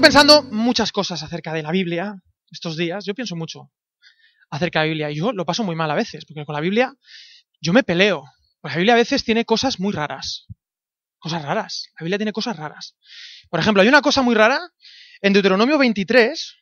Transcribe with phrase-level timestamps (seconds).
[0.00, 2.14] pensando muchas cosas acerca de la Biblia
[2.50, 3.04] estos días.
[3.04, 3.70] Yo pienso mucho
[4.50, 6.60] acerca de la Biblia y yo lo paso muy mal a veces, porque con la
[6.60, 6.94] Biblia
[7.60, 8.24] yo me peleo.
[8.60, 10.46] Pues la Biblia a veces tiene cosas muy raras.
[11.18, 11.84] Cosas raras.
[11.98, 12.96] La Biblia tiene cosas raras.
[13.48, 14.60] Por ejemplo, hay una cosa muy rara
[15.20, 16.54] en Deuteronomio 23.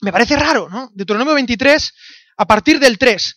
[0.00, 0.90] Me parece raro, ¿no?
[0.94, 1.94] Deuteronomio 23,
[2.38, 3.36] a partir del 3.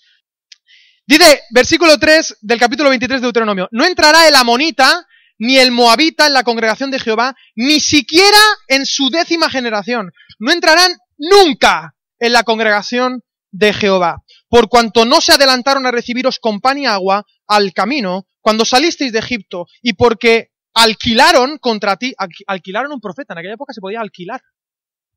[1.05, 5.07] Dice, versículo 3 del capítulo 23 de Deuteronomio, no entrará el amonita
[5.39, 10.11] ni el moabita en la congregación de Jehová, ni siquiera en su décima generación.
[10.37, 16.37] No entrarán nunca en la congregación de Jehová, por cuanto no se adelantaron a recibiros
[16.39, 22.13] con pan y agua al camino cuando salisteis de Egipto, y porque alquilaron contra ti,
[22.47, 23.33] alquilaron un profeta.
[23.33, 24.41] En aquella época se podía alquilar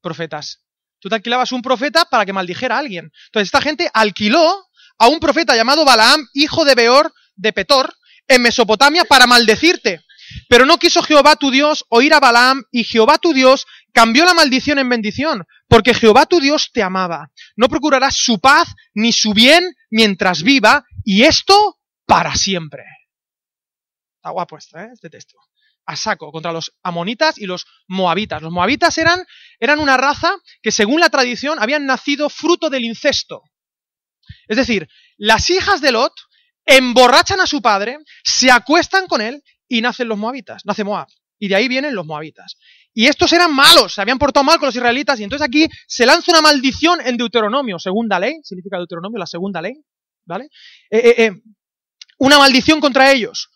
[0.00, 0.62] profetas.
[0.98, 3.10] Tú te alquilabas un profeta para que maldijera a alguien.
[3.27, 4.66] Entonces esta gente alquiló
[4.98, 7.94] a un profeta llamado Balaam, hijo de Beor de Petor,
[8.28, 10.00] en Mesopotamia para maldecirte.
[10.48, 14.34] Pero no quiso Jehová tu Dios oír a Balaam, y Jehová tu Dios cambió la
[14.34, 17.30] maldición en bendición, porque Jehová tu Dios te amaba.
[17.56, 22.84] No procurarás su paz ni su bien mientras viva, y esto para siempre.
[24.16, 24.88] Está guapo ¿eh?
[24.92, 25.36] Este texto.
[25.86, 28.41] A saco, contra los amonitas y los moabitas.
[28.41, 29.27] Los moabitas eran,
[29.58, 33.42] eran una raza que según la tradición habían nacido fruto del incesto.
[34.47, 36.12] Es decir, las hijas de Lot
[36.64, 39.42] emborrachan a su padre, se acuestan con él
[39.73, 41.09] y nacen los moabitas, nace Moab.
[41.39, 42.59] Y de ahí vienen los moabitas.
[42.92, 46.05] Y estos eran malos, se habían portado mal con los israelitas, y entonces aquí se
[46.05, 49.83] lanza una maldición en Deuteronomio, segunda ley, significa Deuteronomio, la segunda ley,
[50.27, 50.50] ¿vale?
[50.91, 51.43] Eh, eh, eh,
[52.19, 53.48] una maldición contra ellos.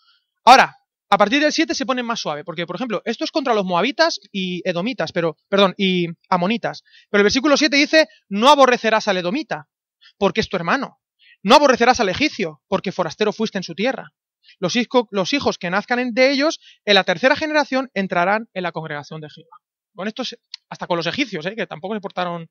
[0.42, 0.74] Ahora,
[1.10, 3.66] a partir del 7 se pone más suave, porque, por ejemplo, esto es contra los
[3.66, 6.82] moabitas y edomitas, pero, perdón, y amonitas.
[7.10, 9.68] Pero el versículo 7 dice, no aborrecerás al edomita,
[10.16, 10.98] porque es tu hermano.
[11.42, 14.14] No aborrecerás al egipcio, porque forastero fuiste en su tierra
[14.58, 19.30] los, hijos que nazcan de ellos, en la tercera generación, entrarán en la congregación de
[19.30, 19.56] Jehová.
[19.94, 20.22] Con esto,
[20.68, 21.56] hasta con los egipcios, ¿eh?
[21.56, 22.50] que tampoco se portaron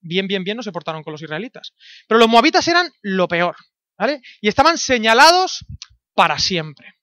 [0.00, 1.74] bien, bien, bien, no se portaron con los israelitas.
[2.08, 3.56] Pero los moabitas eran lo peor,
[3.98, 4.22] ¿vale?
[4.40, 5.64] Y estaban señalados
[6.14, 6.94] para siempre.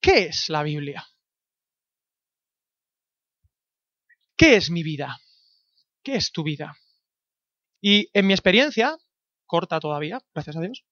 [0.00, 1.06] ¿Qué es la Biblia?
[4.36, 5.18] ¿Qué es mi vida?
[6.02, 6.76] ¿Qué es tu vida?
[7.80, 8.96] Y en mi experiencia,
[9.46, 10.84] corta todavía, gracias a Dios,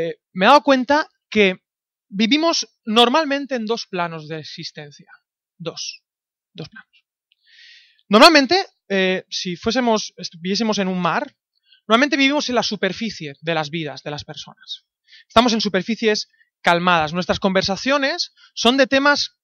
[0.00, 1.60] eh, me he dado cuenta que
[2.08, 5.10] vivimos normalmente en dos planos de existencia.
[5.58, 6.02] Dos.
[6.52, 7.04] Dos planos.
[8.08, 11.36] Normalmente, eh, si fuésemos, estuviésemos en un mar,
[11.86, 14.86] normalmente vivimos en la superficie de las vidas de las personas.
[15.28, 16.28] Estamos en superficies
[16.62, 17.12] calmadas.
[17.12, 19.36] Nuestras conversaciones son de temas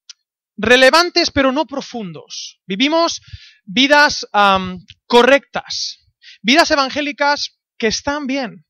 [0.56, 2.60] relevantes pero no profundos.
[2.66, 3.20] Vivimos
[3.64, 4.26] vidas
[5.06, 5.98] correctas,
[6.42, 8.65] vidas evangélicas que están bien,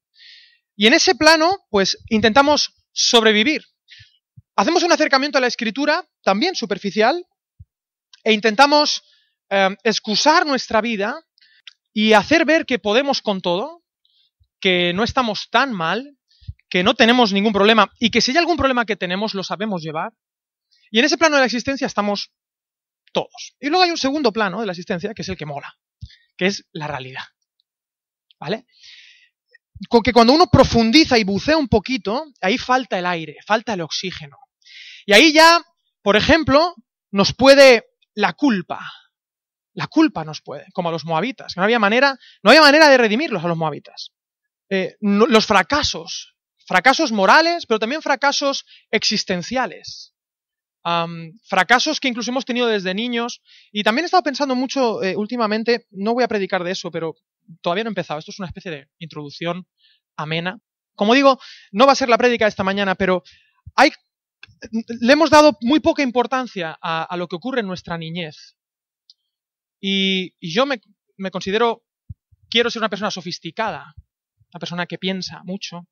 [0.77, 3.65] y en ese plano, pues intentamos sobrevivir.
[4.57, 7.25] Hacemos un acercamiento a la escritura, también superficial,
[8.23, 9.03] e intentamos
[9.51, 11.25] eh, excusar nuestra vida
[11.93, 13.83] y hacer ver que podemos con todo,
[14.61, 16.17] que no estamos tan mal,
[16.69, 19.83] que no tenemos ningún problema y que si hay algún problema que tenemos lo sabemos
[19.83, 20.13] llevar.
[20.91, 22.33] Y en ese plano de la existencia estamos
[23.13, 23.57] todos.
[23.61, 25.75] Y luego hay un segundo plano de la existencia que es el que mola,
[26.37, 27.25] que es la realidad.
[28.39, 28.67] ¿Vale?
[29.89, 33.83] Con que cuando uno profundiza y bucea un poquito, ahí falta el aire, falta el
[33.83, 34.39] oxígeno.
[35.05, 35.63] Y ahí ya,
[36.03, 36.75] por ejemplo,
[37.11, 37.85] nos puede
[38.15, 38.81] la culpa.
[39.75, 41.57] La culpa nos puede, como a los moabitas.
[41.57, 44.13] No había manera, no había manera de redimirlos a los moabitas.
[44.69, 46.35] Eh, los fracasos,
[46.67, 50.15] fracasos morales, pero también fracasos existenciales.
[51.45, 53.43] fracasos que incluso hemos tenido desde niños.
[53.71, 57.15] Y también he estado pensando mucho eh, últimamente, no voy a predicar de eso, pero
[57.61, 59.67] todavía no he empezado, esto es una especie de introducción
[60.17, 60.61] amena.
[60.95, 61.39] Como digo,
[61.73, 63.23] no va a ser la prédica de esta mañana, pero
[63.75, 63.91] hay,
[65.01, 68.57] le hemos dado muy poca importancia a, lo que ocurre en nuestra niñez.
[69.81, 70.81] Y, yo me,
[71.17, 71.85] me considero,
[72.49, 73.95] quiero ser una persona sofisticada,
[74.53, 75.87] una persona que piensa mucho,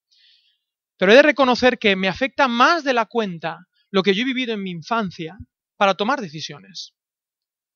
[0.97, 4.27] pero he de reconocer que me afecta más de la cuenta lo que yo he
[4.27, 5.37] vivido en mi infancia
[5.77, 6.95] para tomar decisiones.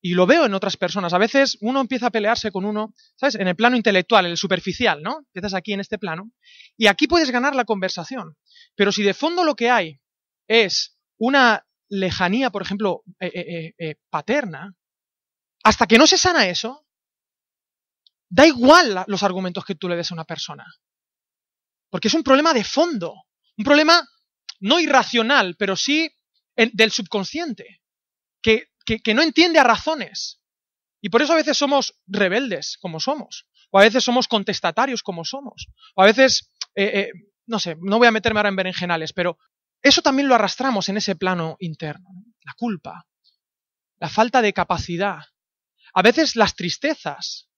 [0.00, 1.12] Y lo veo en otras personas.
[1.12, 3.34] A veces uno empieza a pelearse con uno, ¿sabes?
[3.34, 5.18] En el plano intelectual, en el superficial, ¿no?
[5.18, 6.30] Empiezas aquí en este plano.
[6.76, 8.36] Y aquí puedes ganar la conversación.
[8.76, 10.00] Pero si de fondo lo que hay
[10.46, 14.74] es una lejanía, por ejemplo, eh, eh, eh, paterna,
[15.64, 16.86] hasta que no se sana eso,
[18.28, 20.64] da igual los argumentos que tú le des a una persona.
[21.90, 23.14] Porque es un problema de fondo.
[23.56, 24.06] Un problema
[24.60, 26.08] no irracional, pero sí
[26.54, 27.82] del subconsciente.
[28.40, 28.68] Que
[29.02, 30.40] que, no entiende a razones.
[31.00, 33.46] Y por eso a veces somos rebeldes, como somos.
[33.70, 35.68] O a veces somos contestatarios, como somos.
[35.94, 37.10] O a veces, eh, eh,
[37.46, 39.38] no sé, no voy a meterme ahora en berenjenales, pero
[39.82, 42.08] eso también lo arrastramos en ese plano interno.
[42.42, 43.06] La culpa,
[43.98, 45.20] la falta de capacidad
[45.94, 47.48] a veces las tristezas,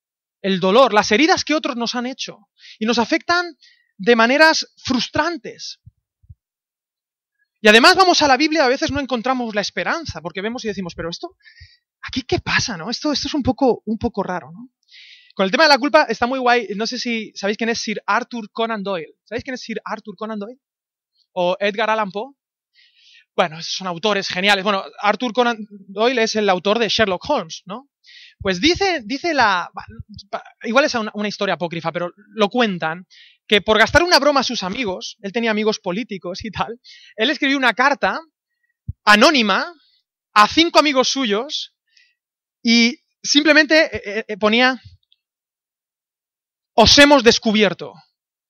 [0.42, 2.48] el dolor, las heridas que otros nos han hecho
[2.78, 3.56] y nos afectan
[3.96, 5.80] de maneras frustrantes.
[7.60, 10.68] Y además vamos a la Biblia a veces no encontramos la esperanza, porque vemos y
[10.68, 11.36] decimos, pero esto,
[12.00, 12.76] ¿aquí qué pasa?
[12.76, 12.90] ¿no?
[12.90, 14.50] Esto, esto es un poco, un poco raro.
[14.52, 14.70] ¿no?
[15.34, 16.68] Con el tema de la culpa está muy guay.
[16.76, 19.14] No sé si sabéis quién es Sir Arthur Conan Doyle.
[19.24, 20.58] ¿Sabéis quién es Sir Arthur Conan Doyle?
[21.32, 22.34] O Edgar Allan Poe.
[23.36, 24.64] Bueno, son autores geniales.
[24.64, 25.58] Bueno, Arthur Conan
[25.88, 27.88] Doyle es el autor de Sherlock Holmes, ¿no?
[28.38, 29.70] Pues dice, dice la.
[30.64, 33.06] Igual es una, una historia apócrifa, pero lo cuentan
[33.50, 36.80] que por gastar una broma a sus amigos, él tenía amigos políticos y tal,
[37.16, 38.20] él escribió una carta
[39.02, 39.74] anónima
[40.32, 41.74] a cinco amigos suyos
[42.62, 44.80] y simplemente eh, eh, eh, ponía,
[46.74, 47.92] os hemos descubierto,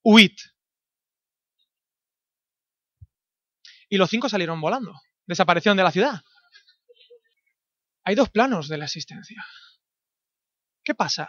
[0.05, 0.37] huid.
[3.89, 4.93] Y los cinco salieron volando,
[5.25, 6.21] desaparecieron de la ciudad.
[8.05, 9.43] Hay dos planos de la existencia.
[10.85, 11.27] ¿Qué pasa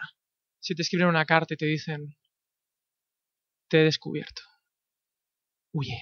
[0.60, 2.14] si te escriben una carta y te dicen,
[3.72, 4.42] te he descubierto?
[5.72, 5.98] Huye.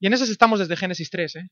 [0.00, 1.50] Y en esas estamos desde Génesis 3, ¿eh?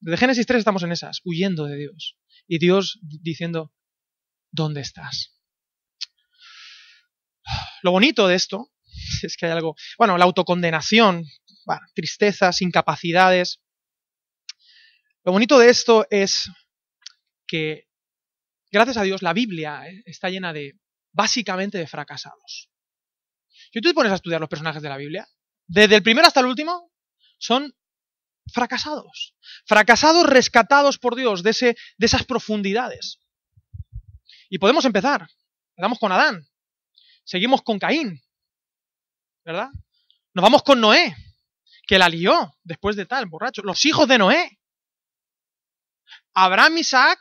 [0.00, 2.18] Desde Génesis 3 estamos en esas, huyendo de Dios.
[2.46, 3.72] Y Dios diciendo,
[4.50, 5.40] ¿dónde estás?
[7.82, 8.70] Lo bonito de esto
[9.22, 11.24] es que hay algo, bueno, la autocondenación,
[11.94, 13.62] tristezas, incapacidades.
[15.22, 16.50] Lo bonito de esto es
[17.46, 17.88] que,
[18.70, 20.78] gracias a Dios, la Biblia eh, está llena de,
[21.12, 22.73] básicamente, de fracasados.
[23.74, 25.28] Si tú te pones a estudiar los personajes de la Biblia,
[25.66, 26.92] desde el primero hasta el último,
[27.38, 27.74] son
[28.52, 29.34] fracasados.
[29.66, 33.18] Fracasados rescatados por Dios de, ese, de esas profundidades.
[34.48, 35.26] Y podemos empezar.
[35.70, 36.48] Empezamos con Adán.
[37.24, 38.22] Seguimos con Caín.
[39.44, 39.70] ¿Verdad?
[40.34, 41.12] Nos vamos con Noé,
[41.88, 43.62] que la lió después de tal, borracho.
[43.62, 44.60] Los hijos de Noé.
[46.32, 47.18] Abraham, Isaac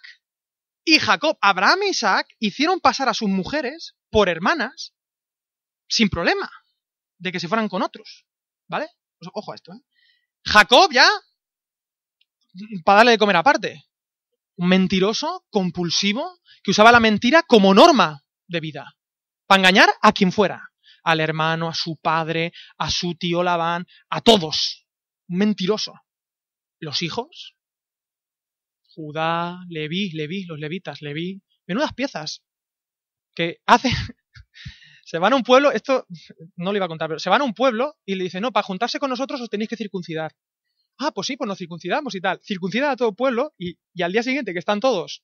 [0.86, 1.36] y Jacob.
[1.42, 4.93] Abraham y Isaac hicieron pasar a sus mujeres por hermanas
[5.94, 6.50] sin problema
[7.20, 8.26] de que se fueran con otros.
[8.68, 8.88] ¿Vale?
[9.20, 9.82] Pues ojo a esto, ¿eh?
[10.46, 11.08] Jacob ya,
[12.84, 13.86] para darle de comer aparte.
[14.56, 18.96] Un mentiroso, compulsivo, que usaba la mentira como norma de vida.
[19.46, 20.70] Para engañar a quien fuera.
[21.04, 24.86] Al hermano, a su padre, a su tío Labán, a todos.
[25.28, 25.94] Un mentiroso.
[26.80, 27.56] Los hijos.
[28.96, 31.42] Judá, Leví, Leví, los levitas, Leví.
[31.68, 32.44] Menudas piezas.
[33.36, 33.92] Que hacen,
[35.14, 36.08] se van a un pueblo, esto
[36.56, 38.52] no le iba a contar, pero se van a un pueblo y le dicen, no,
[38.52, 40.36] para juntarse con nosotros os tenéis que circuncidar.
[40.98, 42.42] Ah, pues sí, pues nos circuncidamos y tal.
[42.44, 45.22] Circuncidan a todo el pueblo y, al día siguiente, que están todos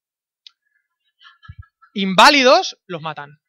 [1.96, 3.42] inválidos, los matan.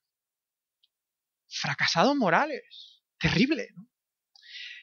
[1.46, 3.02] Fracasados morales.
[3.18, 3.86] Terrible, ¿no?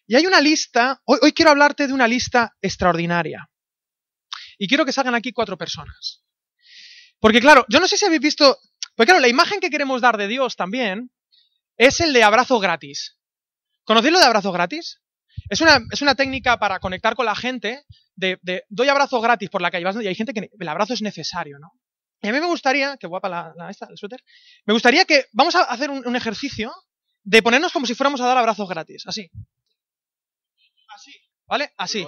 [0.06, 3.50] Y hay una lista, hoy, hoy quiero hablarte de una lista extraordinaria.
[4.60, 6.24] Y quiero que salgan aquí cuatro personas.
[7.20, 8.60] Porque claro, yo no sé si habéis visto,
[8.96, 11.10] porque claro, la imagen que queremos dar de Dios también
[11.78, 13.18] es el de abrazo gratis.
[13.84, 15.02] ¿Conocéis lo de abrazo gratis?
[15.50, 17.86] Es una, es una técnica para conectar con la gente
[18.16, 21.02] de, de doy abrazo gratis por la calle y hay gente que el abrazo es
[21.02, 21.72] necesario, ¿no?
[22.22, 24.24] Y a mí me gustaría, que guapa la, la esta, el suéter,
[24.66, 26.74] me gustaría que vamos a hacer un, ejercicio
[27.24, 29.30] de ponernos como si fuéramos a dar abrazos gratis, así.
[30.96, 31.12] Así,
[31.46, 31.74] ¿vale?
[31.78, 32.08] Así.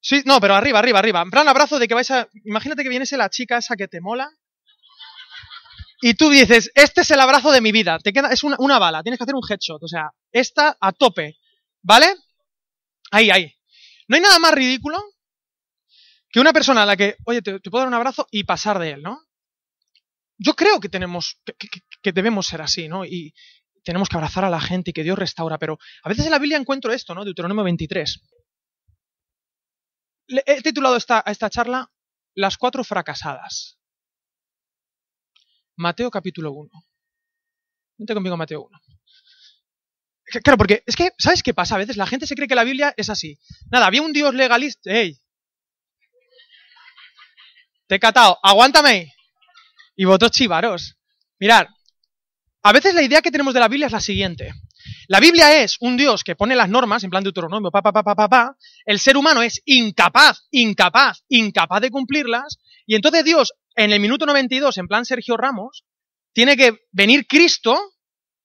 [0.00, 1.22] Sí, no, pero arriba, arriba, arriba.
[1.22, 2.28] En plan abrazo de que vais a...
[2.44, 4.28] Imagínate que viene la chica esa que te mola
[6.00, 8.78] y tú dices, este es el abrazo de mi vida, te queda, es una, una,
[8.78, 11.38] bala, tienes que hacer un headshot, o sea, esta a tope,
[11.82, 12.06] ¿vale?
[13.10, 13.54] Ahí, ahí.
[14.06, 15.02] No hay nada más ridículo
[16.30, 18.90] que una persona a la que, oye, te, puedo dar un abrazo y pasar de
[18.90, 19.20] él, ¿no?
[20.36, 23.04] Yo creo que tenemos, que, que, que, debemos ser así, ¿no?
[23.04, 23.34] Y
[23.82, 26.38] tenemos que abrazar a la gente y que Dios restaura, pero a veces en la
[26.38, 27.24] Biblia encuentro esto, ¿no?
[27.24, 28.20] Deuteronomio 23.
[30.28, 31.90] Le, he titulado esta, a esta charla
[32.34, 33.77] Las cuatro fracasadas.
[35.78, 36.70] Mateo capítulo 1.
[37.98, 38.80] Vente conmigo a Mateo 1.
[40.42, 41.76] Claro, porque es que, ¿sabes qué pasa?
[41.76, 43.38] A veces la gente se cree que la Biblia es así.
[43.70, 44.90] Nada, había un Dios legalista.
[44.90, 45.16] ¡Ey!
[47.86, 49.14] Te he catado, aguántame.
[49.96, 50.96] Y vosotros chivaros.
[51.38, 51.68] Mirad,
[52.62, 54.52] a veces la idea que tenemos de la Biblia es la siguiente.
[55.06, 57.92] La Biblia es un Dios que pone las normas, en plan de Deuteronomio, pa, pa,
[57.92, 58.56] pa, pa, pa, pa.
[58.84, 62.58] El ser humano es incapaz, incapaz, incapaz de cumplirlas.
[62.84, 65.84] Y entonces Dios en el minuto 92, en plan Sergio Ramos,
[66.32, 67.80] tiene que venir Cristo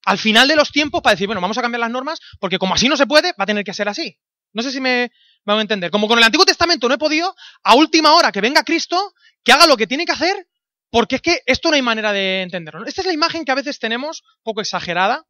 [0.06, 2.76] al final de los tiempos para decir, bueno, vamos a cambiar las normas, porque como
[2.76, 4.20] así no se puede, va a tener que ser así.
[4.54, 5.12] No sé si me
[5.44, 5.90] van a entender.
[5.90, 9.14] Como con el Antiguo Testamento no he podido, a última hora que venga Cristo,
[9.44, 10.48] que haga lo que tiene que hacer,
[10.92, 12.86] porque es que esto no hay manera de entenderlo.
[12.86, 15.26] Esta es la imagen que a veces tenemos, poco exagerada,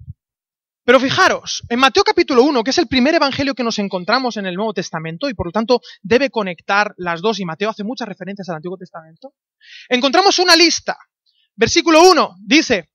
[0.86, 4.46] Pero fijaros, en Mateo capítulo 1, que es el primer evangelio que nos encontramos en
[4.46, 8.08] el Nuevo Testamento y por lo tanto debe conectar las dos, y Mateo hace muchas
[8.08, 9.34] referencias al Antiguo Testamento,
[9.88, 10.98] encontramos una lista.
[11.56, 12.90] Versículo 1 dice,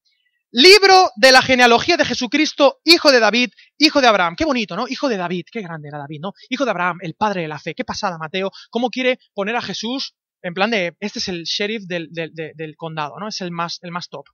[0.51, 4.37] libro de la genealogía de Jesucristo, hijo de David, hijo de Abraham.
[4.37, 4.87] Qué bonito, ¿no?
[4.87, 6.33] Hijo de David, qué grande era David, ¿no?
[6.51, 7.75] Hijo de Abraham, el padre de la fe.
[7.75, 8.51] Qué pasada, Mateo.
[8.69, 13.19] ¿Cómo quiere poner a Jesús en plan de, este es el sheriff del, del condado,
[13.19, 13.29] ¿no?
[13.29, 14.27] Es el más, el más top.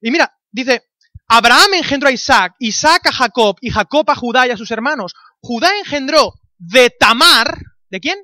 [0.00, 0.84] Y mira, dice,
[1.28, 5.14] Abraham engendró a Isaac, Isaac a Jacob y Jacob a Judá y a sus hermanos.
[5.40, 7.58] Judá engendró de Tamar,
[7.90, 8.18] ¿de quién?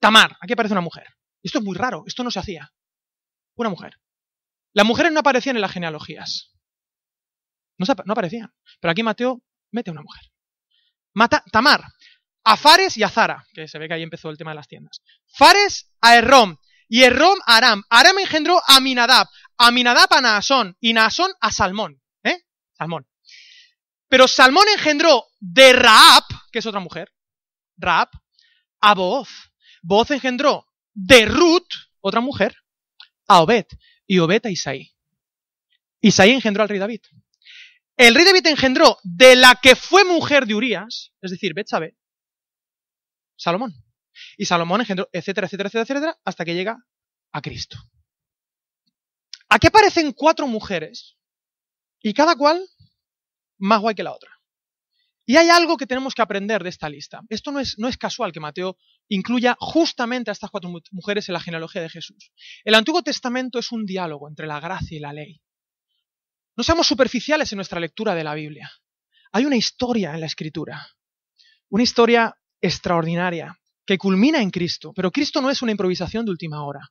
[0.00, 1.06] Tamar, aquí aparece una mujer.
[1.42, 2.72] Esto es muy raro, esto no se hacía.
[3.56, 3.98] Una mujer.
[4.72, 6.52] Las mujeres no aparecían en las genealogías.
[7.78, 8.52] No, aparecían.
[8.80, 10.22] Pero aquí Mateo mete a una mujer.
[11.14, 11.84] Mata, Tamar,
[12.44, 14.68] a Fares y a Zara, que se ve que ahí empezó el tema de las
[14.68, 15.02] tiendas.
[15.26, 16.56] Fares a Errom
[16.88, 17.82] y Errom a Aram.
[17.90, 19.26] Aram engendró a Minadab,
[19.66, 22.00] Aminadab a Naasón y Naasón a Salmón.
[22.24, 22.38] ¿Eh?
[22.76, 23.06] Salmón.
[24.08, 27.12] Pero Salmón engendró de Raab, que es otra mujer,
[27.76, 28.08] Raab,
[28.80, 29.28] a Booz.
[29.82, 31.68] Booz engendró de Ruth,
[32.00, 32.56] otra mujer,
[33.28, 33.66] a Obed.
[34.06, 34.92] Y Obed a Isaí.
[36.00, 37.00] Isaí engendró al rey David.
[37.96, 41.96] El rey David engendró de la que fue mujer de Urias, es decir, Betsabe,
[43.36, 43.74] Salomón.
[44.36, 46.76] Y Salomón engendró, etcétera, etcétera, etcétera, etcétera, hasta que llega
[47.32, 47.78] a Cristo.
[49.54, 51.18] Aquí aparecen cuatro mujeres
[52.00, 52.66] y cada cual
[53.58, 54.30] más guay que la otra.
[55.26, 57.20] Y hay algo que tenemos que aprender de esta lista.
[57.28, 58.78] Esto no es, no es casual que Mateo
[59.08, 62.32] incluya justamente a estas cuatro mujeres en la genealogía de Jesús.
[62.64, 65.42] El Antiguo Testamento es un diálogo entre la gracia y la ley.
[66.56, 68.72] No seamos superficiales en nuestra lectura de la Biblia.
[69.32, 70.88] Hay una historia en la Escritura,
[71.68, 76.64] una historia extraordinaria que culmina en Cristo, pero Cristo no es una improvisación de última
[76.64, 76.90] hora.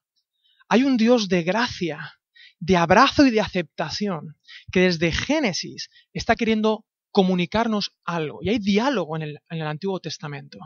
[0.69, 2.20] Hay un Dios de gracia
[2.61, 4.37] de abrazo y de aceptación,
[4.71, 8.39] que desde Génesis está queriendo comunicarnos algo.
[8.41, 10.59] Y hay diálogo en el, Antiguo Testamento.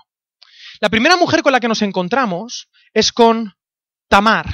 [0.82, 3.54] La primera mujer con la que nos encontramos es con
[4.10, 4.46] Tamar.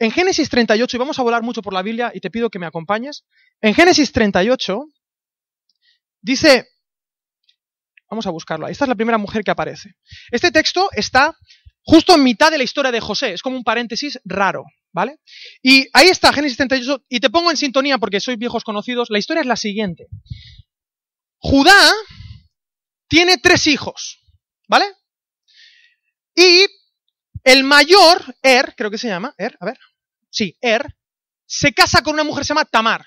[0.00, 2.58] En Génesis 38, y vamos a volar mucho por la Biblia y te pido que
[2.58, 3.24] me acompañes,
[3.60, 4.84] en Génesis 38
[6.20, 6.68] dice,
[8.10, 9.94] vamos a buscarlo, esta es la primera mujer que aparece.
[10.32, 11.36] Este texto está
[11.82, 14.64] justo en mitad de la historia de José, es como un paréntesis raro.
[14.94, 15.18] ¿Vale?
[15.60, 19.10] Y ahí está Génesis 38, y te pongo en sintonía porque sois viejos conocidos.
[19.10, 20.06] La historia es la siguiente.
[21.38, 21.92] Judá
[23.08, 24.20] tiene tres hijos,
[24.68, 24.86] ¿vale?
[26.36, 26.66] Y
[27.42, 29.78] el mayor, Er, creo que se llama, Er, a ver,
[30.30, 30.96] sí, Er,
[31.44, 33.04] se casa con una mujer que se llama Tamar.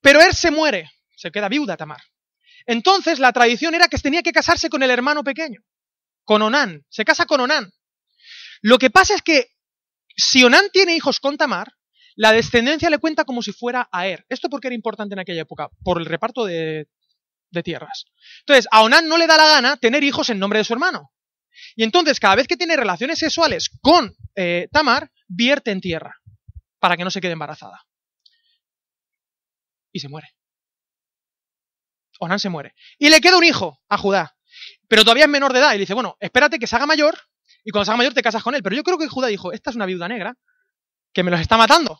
[0.00, 2.02] Pero Er se muere, se queda viuda Tamar.
[2.64, 5.62] Entonces la tradición era que tenía que casarse con el hermano pequeño,
[6.24, 7.72] con Onán, se casa con Onán.
[8.62, 9.53] Lo que pasa es que
[10.16, 11.72] si Onán tiene hijos con Tamar,
[12.16, 14.24] la descendencia le cuenta como si fuera a Er.
[14.28, 15.70] ¿Esto por qué era importante en aquella época?
[15.82, 16.86] Por el reparto de,
[17.62, 18.06] tierras.
[18.40, 21.12] Entonces, a Onán no le da la gana tener hijos en nombre de su hermano.
[21.76, 26.16] Y entonces, cada vez que tiene relaciones sexuales con eh, Tamar, vierte en tierra
[26.80, 27.86] para que no se quede embarazada.
[29.92, 30.28] Y se muere.
[32.18, 32.74] Onán se muere.
[32.98, 34.36] Y le queda un hijo a Judá.
[34.88, 35.70] Pero todavía es menor de edad.
[35.70, 37.16] Y le dice, bueno, espérate que se haga mayor
[37.64, 38.62] y cuando seas mayor te casas con él.
[38.62, 40.36] Pero yo creo que Judá dijo, esta es una viuda negra
[41.12, 41.98] que me los está matando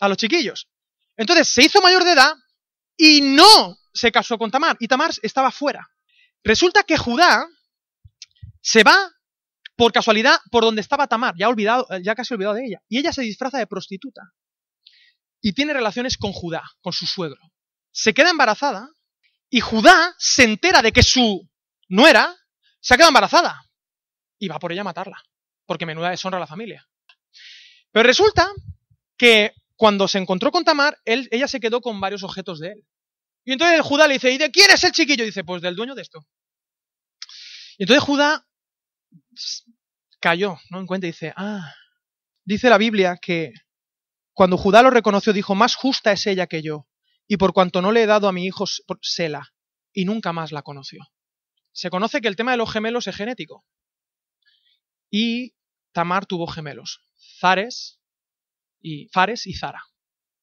[0.00, 0.68] a los chiquillos.
[1.16, 2.34] Entonces se hizo mayor de edad
[2.96, 4.76] y no se casó con Tamar.
[4.78, 5.88] Y Tamar estaba fuera.
[6.44, 7.48] Resulta que Judá
[8.60, 9.10] se va
[9.74, 12.82] por casualidad por donde estaba Tamar, ya, olvidado, ya casi olvidado de ella.
[12.88, 14.22] Y ella se disfraza de prostituta.
[15.40, 17.40] Y tiene relaciones con Judá, con su suegro.
[17.90, 18.90] Se queda embarazada
[19.48, 21.48] y Judá se entera de que su
[21.88, 22.36] nuera
[22.80, 23.65] se ha quedado embarazada
[24.38, 25.22] y va por ella a matarla,
[25.66, 26.86] porque menuda deshonra a la familia.
[27.92, 28.50] Pero resulta
[29.16, 32.86] que cuando se encontró con Tamar, él, ella se quedó con varios objetos de él.
[33.44, 35.22] Y entonces Judá le dice, ¿y de quién es el chiquillo?
[35.22, 36.26] Y dice, pues del dueño de esto.
[37.78, 38.46] Y entonces Judá
[40.20, 40.80] cayó, ¿no?
[40.80, 41.72] En cuenta y dice, ah,
[42.44, 43.52] dice la Biblia que
[44.32, 46.86] cuando Judá lo reconoció, dijo, más justa es ella que yo,
[47.26, 48.64] y por cuanto no le he dado a mi hijo
[49.00, 49.54] Sela,
[49.92, 51.00] y nunca más la conoció.
[51.72, 53.64] Se conoce que el tema de los gemelos es genético.
[55.10, 55.54] Y
[55.92, 57.00] Tamar tuvo gemelos,
[57.40, 58.00] Zares
[58.80, 59.82] y Fares y Zara.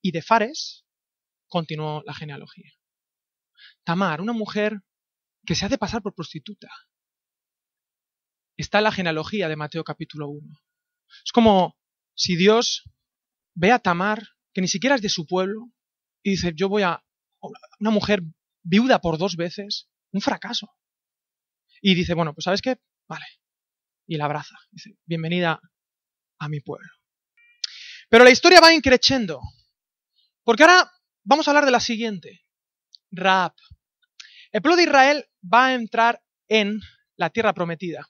[0.01, 0.85] Y de Fares
[1.47, 2.71] continuó la genealogía.
[3.83, 4.81] Tamar, una mujer
[5.45, 6.69] que se hace pasar por prostituta,
[8.57, 10.59] está en la genealogía de Mateo capítulo 1.
[11.25, 11.77] Es como
[12.15, 12.83] si Dios
[13.53, 15.71] ve a Tamar, que ni siquiera es de su pueblo,
[16.23, 17.03] y dice, yo voy a...
[17.79, 18.23] Una mujer
[18.63, 20.69] viuda por dos veces, un fracaso.
[21.81, 23.25] Y dice, bueno, pues sabes qué, vale,
[24.07, 24.55] y la abraza.
[24.71, 25.59] Dice, bienvenida
[26.39, 26.89] a mi pueblo.
[28.09, 29.41] Pero la historia va increciendo.
[30.43, 30.91] Porque ahora
[31.23, 32.41] vamos a hablar de la siguiente.
[33.11, 33.53] Raab.
[34.51, 36.79] El pueblo de Israel va a entrar en
[37.15, 38.07] la tierra prometida.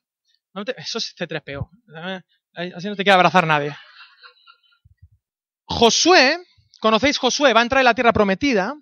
[0.77, 1.69] eso es C3PO.
[1.95, 2.21] ¿eh?
[2.75, 3.75] Así no te quiere abrazar nadie.
[5.65, 6.37] Josué,
[6.79, 8.75] conocéis Josué, va a entrar en la tierra prometida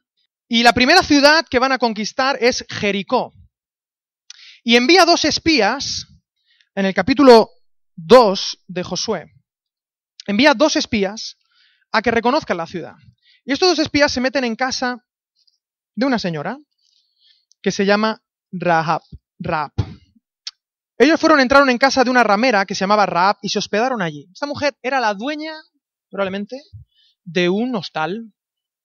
[0.47, 3.33] y la primera ciudad que van a conquistar es Jericó.
[4.63, 6.07] Y envía dos espías
[6.75, 7.49] en el capítulo
[7.95, 9.31] 2 de Josué.
[10.25, 11.37] Envía dos espías
[11.91, 12.95] a que reconozcan la ciudad.
[13.43, 15.05] Y estos dos espías se meten en casa
[15.95, 16.57] de una señora
[17.61, 19.01] que se llama Rahab.
[19.39, 19.71] Rahab.
[20.97, 24.01] Ellos fueron, entraron en casa de una ramera que se llamaba Rahab y se hospedaron
[24.01, 24.29] allí.
[24.31, 25.53] Esta mujer era la dueña,
[26.09, 26.61] probablemente,
[27.23, 28.31] de un hostal,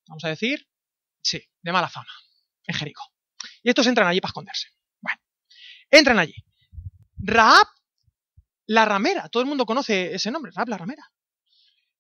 [0.09, 0.67] vamos a decir,
[1.23, 2.11] sí, de mala fama,
[2.67, 3.03] en Jericó.
[3.63, 4.69] Y estos entran allí para esconderse.
[5.01, 5.21] Bueno,
[5.91, 6.35] entran allí.
[7.19, 7.67] Rahab,
[8.67, 11.11] la ramera, todo el mundo conoce ese nombre, Rahab la ramera.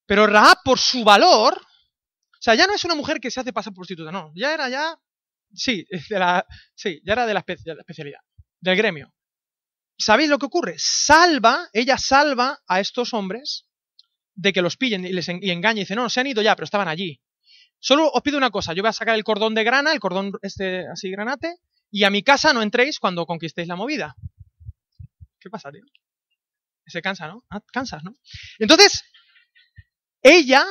[0.06, 3.52] Pero Rahab, por su valor, o sea, ya no es una mujer que se hace
[3.52, 4.96] pasar por prostituta, no, ya era ya,
[5.52, 8.20] sí, de la, sí, ya era de la, especialidad,
[8.60, 9.12] del gremio.
[9.98, 10.74] ¿Sabéis lo que ocurre?
[10.78, 13.66] Salva, ella salva a estos hombres
[14.34, 16.54] de que los pillen y les y engañe y dice, no, se han ido ya,
[16.54, 17.20] pero estaban allí.
[17.78, 20.32] Solo os pido una cosa, yo voy a sacar el cordón de grana, el cordón
[20.42, 21.56] este así granate,
[21.90, 24.16] y a mi casa no entréis cuando conquistéis la movida.
[25.40, 25.84] ¿Qué pasa, tío?
[26.86, 27.44] Se cansa, ¿no?
[27.50, 28.14] Ah, cansas, ¿no?
[28.58, 29.04] Entonces,
[30.22, 30.64] ella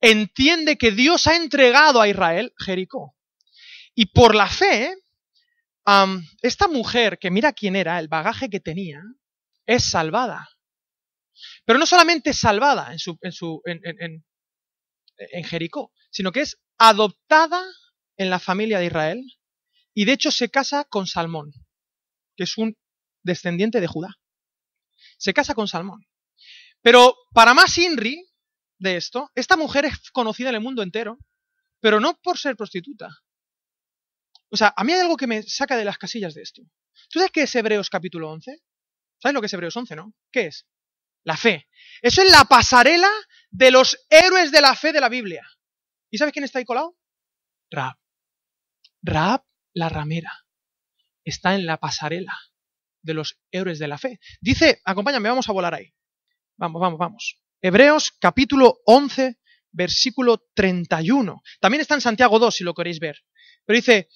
[0.00, 3.16] entiende que Dios ha entregado a Israel Jericó.
[3.94, 4.94] Y por la fe,
[6.42, 9.02] esta mujer, que mira quién era, el bagaje que tenía,
[9.66, 10.48] es salvada.
[11.64, 14.24] Pero no solamente salvada en, su, en, su, en,
[15.16, 17.64] en Jericó, sino que es adoptada
[18.16, 19.22] en la familia de Israel
[19.94, 21.52] y de hecho se casa con Salmón,
[22.36, 22.76] que es un
[23.22, 24.18] descendiente de Judá.
[25.22, 26.04] Se casa con Salmón.
[26.80, 28.28] Pero para más Inri
[28.78, 31.16] de esto, esta mujer es conocida en el mundo entero,
[31.78, 33.08] pero no por ser prostituta.
[34.50, 36.62] O sea, a mí hay algo que me saca de las casillas de esto.
[37.08, 38.62] ¿Tú sabes qué es Hebreos capítulo 11?
[39.18, 40.12] ¿Sabes lo que es Hebreos 11, no?
[40.32, 40.66] ¿Qué es?
[41.22, 41.68] La fe.
[42.00, 43.10] Eso es la pasarela
[43.48, 45.46] de los héroes de la fe de la Biblia.
[46.10, 46.96] ¿Y sabes quién está ahí colado?
[47.70, 47.96] Raab.
[49.02, 50.32] Raab, la ramera,
[51.24, 52.36] está en la pasarela
[53.02, 54.18] de los héroes de la fe.
[54.40, 55.92] Dice, acompáñame, vamos a volar ahí.
[56.56, 57.38] Vamos, vamos, vamos.
[57.60, 59.38] Hebreos capítulo 11,
[59.70, 61.42] versículo 31.
[61.60, 63.18] También está en Santiago 2, si lo queréis ver.
[63.64, 64.08] Pero dice,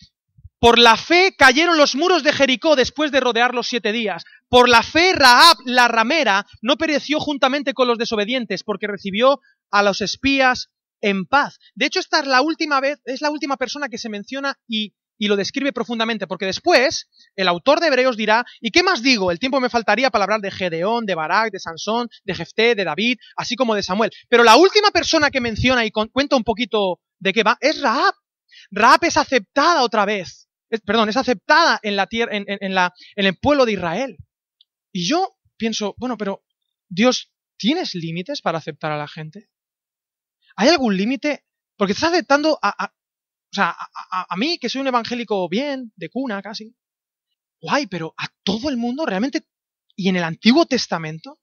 [0.58, 4.24] por la fe cayeron los muros de Jericó después de rodearlos siete días.
[4.48, 9.82] Por la fe Raab, la ramera, no pereció juntamente con los desobedientes, porque recibió a
[9.82, 10.70] los espías
[11.00, 11.58] en paz.
[11.74, 14.94] De hecho, esta es la última vez, es la última persona que se menciona y,
[15.18, 19.30] y lo describe profundamente, porque después el autor de Hebreos dirá, ¿y qué más digo?
[19.30, 22.84] El tiempo me faltaría para hablar de Gedeón, de Barak, de Sansón, de Jefté, de
[22.84, 24.10] David, así como de Samuel.
[24.28, 28.14] Pero la última persona que menciona y cuenta un poquito de qué va es Raab.
[28.70, 30.46] Raab es aceptada otra vez
[30.84, 34.16] perdón, es aceptada en, la tierra, en, la, en el pueblo de Israel.
[34.92, 36.44] Y yo pienso, bueno, pero
[36.88, 39.48] Dios, ¿tienes límites para aceptar a la gente?
[40.56, 41.44] ¿Hay algún límite?
[41.76, 42.95] Porque estás aceptando a, o
[43.56, 43.76] sea,
[44.10, 46.74] a, mí, que soy un evangélico bien, de cuna casi.
[47.60, 49.46] Guay, pero a todo el mundo realmente.
[49.94, 51.40] ¿Y en el Antiguo Testamento?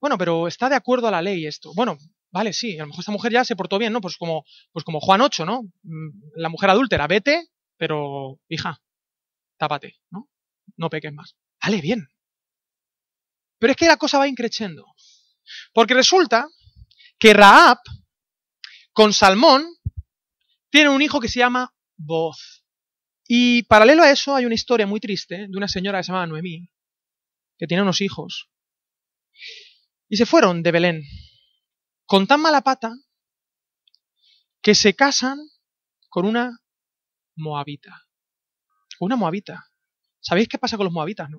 [0.00, 1.72] Bueno, pero está de acuerdo a la ley esto.
[1.74, 1.98] Bueno,
[2.30, 4.00] vale, sí, a lo mejor esta mujer ya se portó bien, ¿no?
[4.00, 5.62] Pues como, pues como Juan 8, ¿no?
[5.82, 8.80] Mm, la mujer adúltera, vete, pero, hija,
[9.56, 10.28] tápate, ¿no?
[10.76, 11.36] No peques más.
[11.62, 12.08] Vale, bien.
[13.58, 14.84] Pero es que la cosa va increciendo.
[15.72, 16.48] Porque resulta
[17.18, 17.78] que Raab,
[18.92, 19.66] con Salmón,
[20.74, 22.64] tiene un hijo que se llama Voz.
[23.28, 26.26] Y paralelo a eso hay una historia muy triste de una señora que se llama
[26.26, 26.68] Noemí,
[27.56, 28.50] que tiene unos hijos.
[30.08, 31.02] Y se fueron de Belén
[32.06, 32.92] con tan mala pata
[34.60, 35.38] que se casan
[36.08, 36.58] con una
[37.36, 38.08] moabita.
[38.98, 39.70] Una moabita.
[40.18, 41.38] ¿Sabéis qué pasa con los moabitas, no?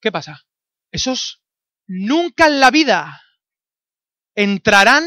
[0.00, 0.46] ¿Qué pasa?
[0.90, 1.42] Esos
[1.86, 3.20] nunca en la vida
[4.34, 5.04] entrarán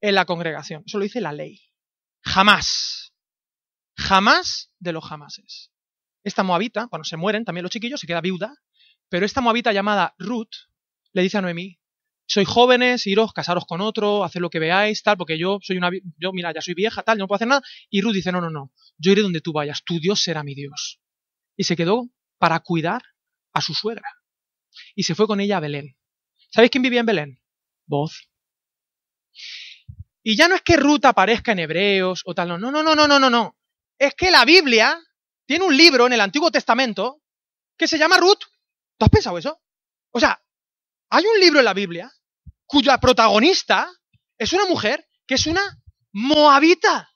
[0.00, 0.82] en la congregación.
[0.86, 1.60] Eso lo dice la ley.
[2.22, 3.12] Jamás.
[3.96, 5.70] Jamás de los jamases.
[6.24, 8.54] Esta moabita, cuando se mueren también los chiquillos, se queda viuda,
[9.08, 10.54] pero esta moabita llamada Ruth
[11.12, 11.78] le dice a Noemí,
[12.26, 15.90] sois jóvenes, iros, casaros con otro, hacer lo que veáis, tal, porque yo soy una,
[16.16, 17.62] yo mira, ya soy vieja, tal, no puedo hacer nada.
[17.90, 20.54] Y Ruth dice, no, no, no, yo iré donde tú vayas, tu Dios será mi
[20.54, 21.00] Dios.
[21.56, 22.08] Y se quedó
[22.38, 23.02] para cuidar
[23.52, 24.08] a su suegra.
[24.94, 25.96] Y se fue con ella a Belén.
[26.50, 27.42] ¿Sabéis quién vivía en Belén?
[27.86, 28.30] Voz.
[30.22, 32.94] Y ya no es que Ruth aparezca en Hebreos o tal, no, no, no, no,
[32.94, 33.56] no, no, no.
[33.98, 35.00] Es que la Biblia
[35.46, 37.22] tiene un libro en el Antiguo Testamento
[37.76, 38.42] que se llama Ruth.
[38.96, 39.60] ¿Tú has pensado eso?
[40.12, 40.40] O sea,
[41.10, 42.12] hay un libro en la Biblia
[42.66, 43.90] cuya protagonista
[44.38, 45.62] es una mujer que es una
[46.12, 47.10] moabita.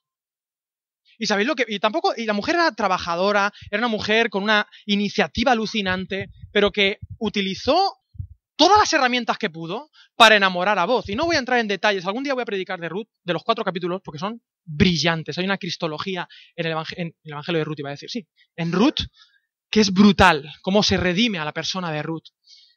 [1.18, 1.64] Y sabéis lo que.
[1.66, 2.12] Y tampoco.
[2.16, 7.98] Y la mujer era trabajadora, era una mujer con una iniciativa alucinante, pero que utilizó
[8.56, 11.08] todas las herramientas que pudo para enamorar a voz.
[11.08, 12.06] Y no voy a entrar en detalles.
[12.06, 15.38] Algún día voy a predicar de Ruth, de los cuatro capítulos, porque son brillantes.
[15.38, 18.10] Hay una cristología en el, Evangelio de Ruth, iba a decir.
[18.10, 18.26] Sí.
[18.56, 19.00] En Ruth,
[19.70, 22.28] que es brutal, cómo se redime a la persona de Ruth.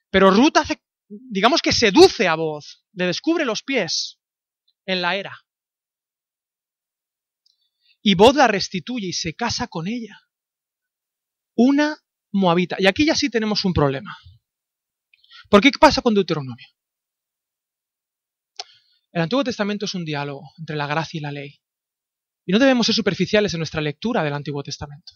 [0.10, 0.82] Pero Ruth hace.
[1.08, 4.20] Digamos que seduce a voz, le descubre los pies
[4.86, 5.36] en la era
[8.02, 10.20] y Bod la restituye y se casa con ella.
[11.56, 11.98] Una
[12.32, 12.78] moabita.
[12.80, 14.18] Y aquí ya sí tenemos un problema.
[15.50, 16.68] ¿Por qué pasa con Deuteronomio?
[19.12, 21.60] El Antiguo Testamento es un diálogo entre la gracia y la ley.
[22.46, 25.14] Y no debemos ser superficiales en nuestra lectura del Antiguo Testamento.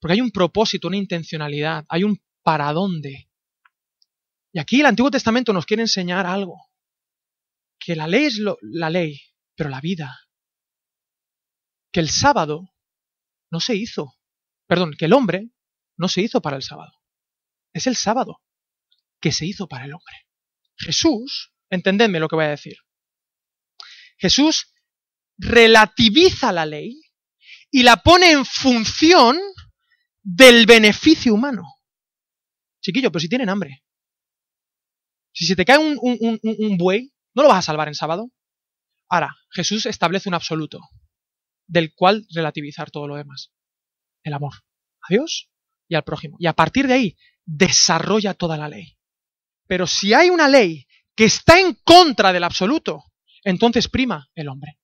[0.00, 3.28] Porque hay un propósito, una intencionalidad, hay un para dónde.
[4.52, 6.56] Y aquí el Antiguo Testamento nos quiere enseñar algo.
[7.78, 9.20] Que la ley es la ley,
[9.54, 10.18] pero la vida
[11.92, 12.70] que el sábado
[13.50, 14.14] no se hizo.
[14.66, 15.50] Perdón, que el hombre
[15.96, 16.92] no se hizo para el sábado.
[17.72, 18.40] Es el sábado
[19.20, 20.14] que se hizo para el hombre.
[20.76, 22.76] Jesús, entendedme lo que voy a decir.
[24.16, 24.72] Jesús
[25.36, 27.00] relativiza la ley
[27.70, 29.38] y la pone en función
[30.22, 31.62] del beneficio humano.
[32.80, 33.84] Chiquillo, pero si tienen hambre.
[35.32, 38.32] Si se te cae un buey, ¿no lo vas a salvar en sábado?
[39.08, 40.80] Ahora, Jesús establece un absoluto
[41.66, 43.52] del cual relativizar todo lo demás.
[44.22, 44.54] El amor
[45.02, 45.50] a Dios
[45.86, 46.36] y al prójimo.
[46.40, 48.97] Y a partir de ahí desarrolla toda la ley.
[49.68, 53.04] Pero si hay una ley que está en contra del absoluto,
[53.44, 54.80] entonces prima el hombre.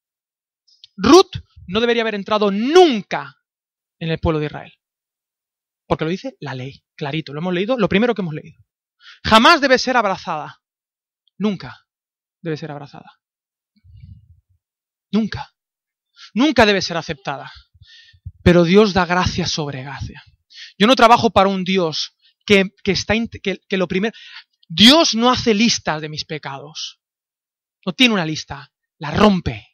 [0.97, 3.35] Ruth no debería haber entrado nunca
[3.99, 4.73] en el pueblo de Israel.
[5.87, 8.61] Porque lo dice la ley, clarito, lo hemos leído, lo primero que hemos leído.
[9.25, 10.61] Jamás debe ser abrazada.
[11.37, 11.85] Nunca
[12.41, 13.11] debe ser abrazada.
[15.11, 15.55] Nunca
[16.35, 17.51] nunca debe ser aceptada.
[18.43, 20.23] Pero Dios da gracia sobre gracia.
[20.79, 24.15] Yo no trabajo para un Dios que, está, que, que lo primero...
[24.69, 27.01] Dios no hace listas de mis pecados.
[27.85, 28.73] No tiene una lista.
[28.99, 29.69] La rompe.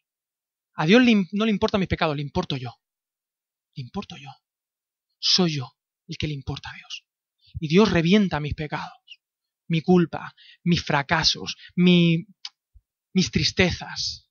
[0.75, 2.75] A Dios no le importan mis pecados, le importo yo.
[3.75, 4.31] Le importo yo.
[5.19, 5.77] Soy yo
[6.09, 7.05] el que le importa a Dios.
[7.61, 9.21] Y Dios revienta mis pecados,
[9.69, 12.27] mi culpa, mis fracasos, mi,
[13.13, 14.29] mis tristezas.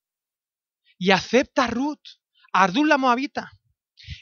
[0.97, 2.19] Y acepta a Ruth
[2.51, 3.51] a la Moabita.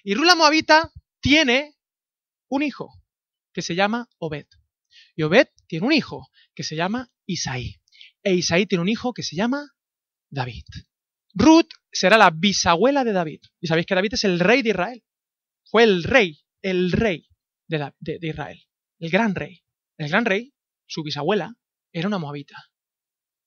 [0.03, 1.77] Y Ruth la Moabita tiene
[2.49, 3.01] un hijo
[3.53, 4.47] que se llama Obed.
[5.17, 7.81] Y Obed tiene un hijo que se llama Isaí.
[8.23, 9.67] E Isaí tiene un hijo que se llama
[10.29, 10.63] David.
[11.33, 13.41] Ruth será la bisabuela de David.
[13.59, 15.03] Y sabéis que David es el rey de Israel.
[15.65, 17.27] Fue el rey, el rey
[17.67, 18.63] de, de Israel.
[18.99, 19.63] El gran rey.
[19.97, 20.53] El gran rey,
[20.85, 21.55] su bisabuela,
[21.91, 22.69] era una moabita.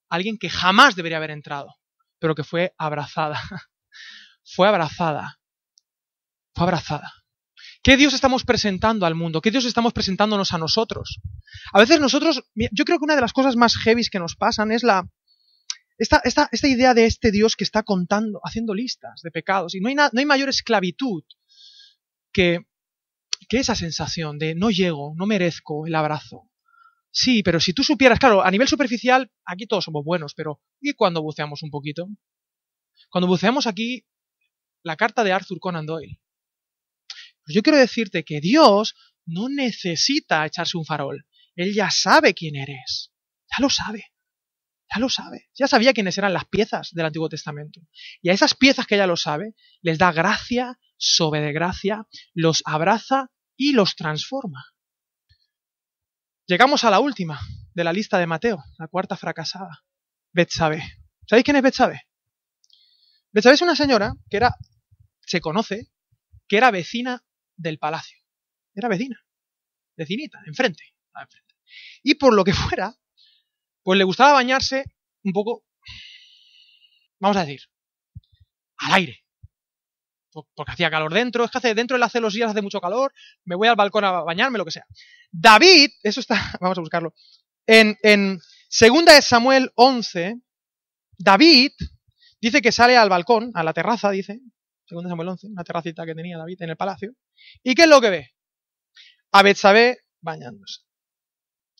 [0.08, 1.76] Alguien que jamás debería haber entrado,
[2.18, 3.40] pero que fue abrazada
[4.42, 5.40] fue abrazada.
[6.52, 7.12] Fue abrazada.
[7.82, 9.40] ¿Qué Dios estamos presentando al mundo?
[9.40, 11.20] ¿Qué Dios estamos presentándonos a nosotros?
[11.72, 14.70] A veces nosotros, yo creo que una de las cosas más heavy que nos pasan
[14.70, 15.08] es la,
[15.96, 19.74] esta, esta, esta, idea de este Dios que está contando, haciendo listas de pecados.
[19.74, 21.24] Y no hay, no hay mayor esclavitud
[22.32, 22.66] que,
[23.48, 26.50] que esa sensación de no llego, no merezco el abrazo.
[27.10, 30.92] Sí, pero si tú supieras, claro, a nivel superficial, aquí todos somos buenos, pero ¿y
[30.92, 32.08] cuando buceamos un poquito?
[33.08, 34.04] Cuando buceamos aquí,
[34.82, 36.20] la carta de Arthur Conan Doyle.
[37.50, 38.94] Pues yo quiero decirte que Dios
[39.26, 41.26] no necesita echarse un farol.
[41.56, 43.10] Él ya sabe quién eres.
[43.50, 44.12] Ya lo sabe.
[44.88, 45.50] Ya lo sabe.
[45.58, 47.80] Ya sabía quiénes eran las piezas del Antiguo Testamento.
[48.22, 53.32] Y a esas piezas que ya lo sabe, les da gracia sobre gracia, los abraza
[53.56, 54.66] y los transforma.
[56.46, 57.40] Llegamos a la última
[57.74, 59.82] de la lista de Mateo, la cuarta fracasada.
[60.32, 60.84] Betsabe.
[61.26, 62.02] ¿Sabéis quién es Betsabe?
[63.32, 64.54] Betsabe es una señora que era
[65.26, 65.90] se conoce
[66.46, 67.24] que era vecina
[67.60, 68.18] del palacio.
[68.74, 69.22] Era vecina,
[69.96, 70.82] vecinita, enfrente,
[71.14, 71.54] enfrente.
[72.02, 72.94] Y por lo que fuera,
[73.82, 74.84] pues le gustaba bañarse
[75.22, 75.64] un poco,
[77.18, 77.60] vamos a decir,
[78.78, 79.24] al aire.
[80.32, 83.12] Porque hacía calor dentro, es que hace, dentro de hace los días hace mucho calor,
[83.44, 84.86] me voy al balcón a bañarme, lo que sea.
[85.30, 87.14] David, eso está, vamos a buscarlo,
[87.66, 90.36] en, en segunda de Samuel 11,
[91.18, 91.72] David
[92.40, 94.40] dice que sale al balcón, a la terraza, dice,
[94.90, 97.14] según Samuel 11, una terracita que tenía David en el palacio.
[97.62, 98.34] ¿Y qué es lo que ve?
[99.30, 100.80] A Betsabé bañándose.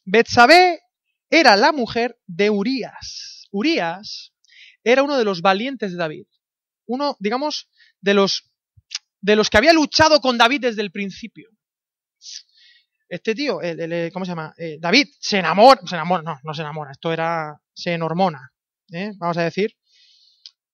[0.05, 0.81] Betsabé
[1.29, 3.49] era la mujer de Urías.
[3.51, 4.33] Urías
[4.85, 6.27] era uno de los valientes de David.
[6.87, 7.68] Uno, digamos,
[8.01, 8.49] de los,
[9.20, 11.51] de los que había luchado con David desde el principio.
[13.09, 13.59] Este tío,
[14.12, 14.55] ¿cómo se llama?
[14.57, 18.53] Eh, David se enamora, se enamora, no, no se enamora, esto era, se enormona,
[18.92, 19.11] ¿eh?
[19.16, 19.77] vamos a decir.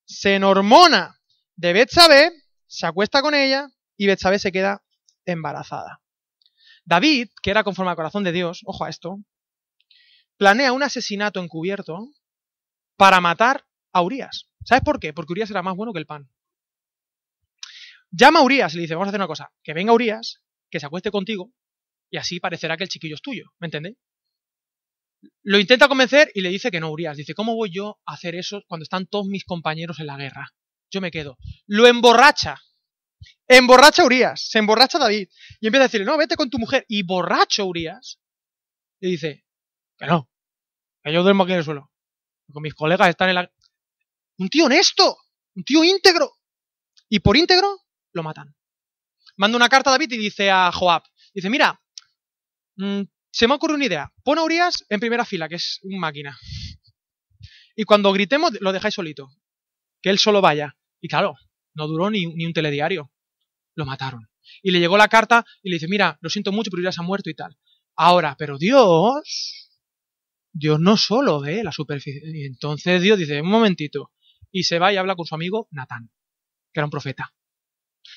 [0.05, 1.17] Se enormona
[1.57, 2.31] de Betsabe
[2.67, 4.83] se acuesta con ella y Betsabé se queda
[5.25, 6.01] embarazada.
[6.85, 9.19] David, que era conforme al corazón de Dios, ojo a esto,
[10.37, 12.13] planea un asesinato encubierto
[12.97, 14.49] para matar a Urias.
[14.65, 15.13] ¿Sabes por qué?
[15.13, 16.31] Porque Urias era más bueno que el pan.
[18.11, 20.79] Llama a Urias y le dice, vamos a hacer una cosa, que venga Urias, que
[20.79, 21.53] se acueste contigo,
[22.11, 23.97] y así parecerá que el chiquillo es tuyo, ¿me entendéis?
[25.43, 27.17] Lo intenta convencer y le dice que no, Urias.
[27.17, 30.53] Dice, ¿cómo voy yo a hacer eso cuando están todos mis compañeros en la guerra?
[30.97, 31.37] Yo me quedo.
[31.67, 32.59] Lo emborracha.
[33.47, 34.49] Emborracha Urias.
[34.49, 35.29] Se emborracha David.
[35.61, 36.87] Y empieza a decirle, no, vete con tu mujer.
[36.89, 38.19] Y borracho Urias.
[39.01, 39.45] Le dice,
[39.99, 40.31] que no.
[41.05, 41.93] Que yo duermo aquí en el suelo.
[42.51, 43.53] Con mis colegas están en la...
[44.39, 45.19] Un tío honesto.
[45.55, 46.33] Un tío íntegro.
[47.11, 47.79] Y por íntegro
[48.15, 48.57] lo matan.
[49.37, 51.03] Manda una carta a David y dice a Joab.
[51.35, 51.79] Dice, mira,
[52.77, 54.11] mmm, se me ocurre una idea.
[54.25, 56.39] Pon a Urias en primera fila, que es un máquina.
[57.75, 59.29] Y cuando gritemos, lo dejáis solito.
[60.01, 60.75] Que él solo vaya.
[61.01, 61.35] Y claro,
[61.75, 63.13] no duró ni, ni un telediario.
[63.75, 64.29] Lo mataron.
[64.63, 67.03] Y le llegó la carta y le dice, mira, lo siento mucho, pero Urias ha
[67.03, 67.57] muerto y tal.
[67.97, 69.71] Ahora, pero Dios,
[70.53, 72.23] Dios no solo ve la superficie.
[72.25, 74.13] Y entonces Dios dice, un momentito.
[74.51, 76.11] Y se va y habla con su amigo Natán,
[76.73, 77.35] que era un profeta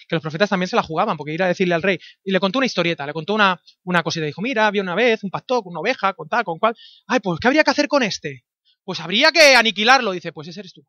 [0.08, 2.40] que los profetas también se la jugaban, porque ir a decirle al rey, y le
[2.40, 5.64] contó una historieta, le contó una, una cosita, dijo, mira, había una vez un pastor
[5.64, 6.76] con una oveja, con tal, con cual,
[7.08, 8.46] ay, pues, ¿qué habría que hacer con este?
[8.84, 10.86] Pues habría que aniquilarlo, dice, pues ese eres tú.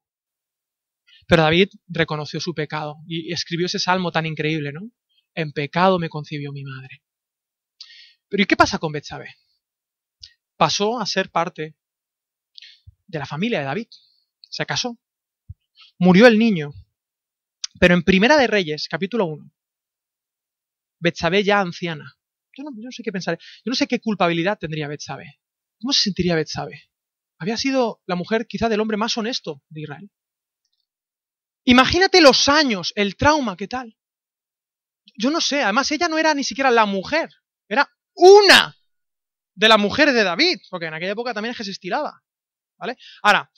[1.27, 4.91] Pero David reconoció su pecado y escribió ese salmo tan increíble, ¿no?
[5.35, 7.03] En pecado me concibió mi madre.
[8.29, 9.35] Pero ¿y qué pasa con Betsabé?
[10.57, 11.77] Pasó a ser parte
[13.07, 13.89] de la familia de David.
[14.49, 14.99] Se casó.
[15.99, 16.73] Murió el niño.
[17.79, 19.53] Pero en Primera de Reyes, capítulo 1,
[20.99, 22.17] Betsabé ya anciana.
[22.57, 23.39] Yo no, yo no, sé qué pensar.
[23.39, 25.41] Yo no sé qué culpabilidad tendría Betsabé.
[25.81, 26.91] ¿Cómo se sentiría Betsabé?
[27.39, 30.11] Había sido la mujer quizá del hombre más honesto de Israel.
[31.65, 33.97] Imagínate los años, el trauma, ¿qué tal?
[35.17, 37.31] Yo no sé, además ella no era ni siquiera la mujer,
[37.69, 38.77] era una
[39.55, 42.23] de las mujeres de David, porque en aquella época también es que se estiraba.
[42.79, 42.97] ¿Vale?
[43.23, 43.51] Ahora,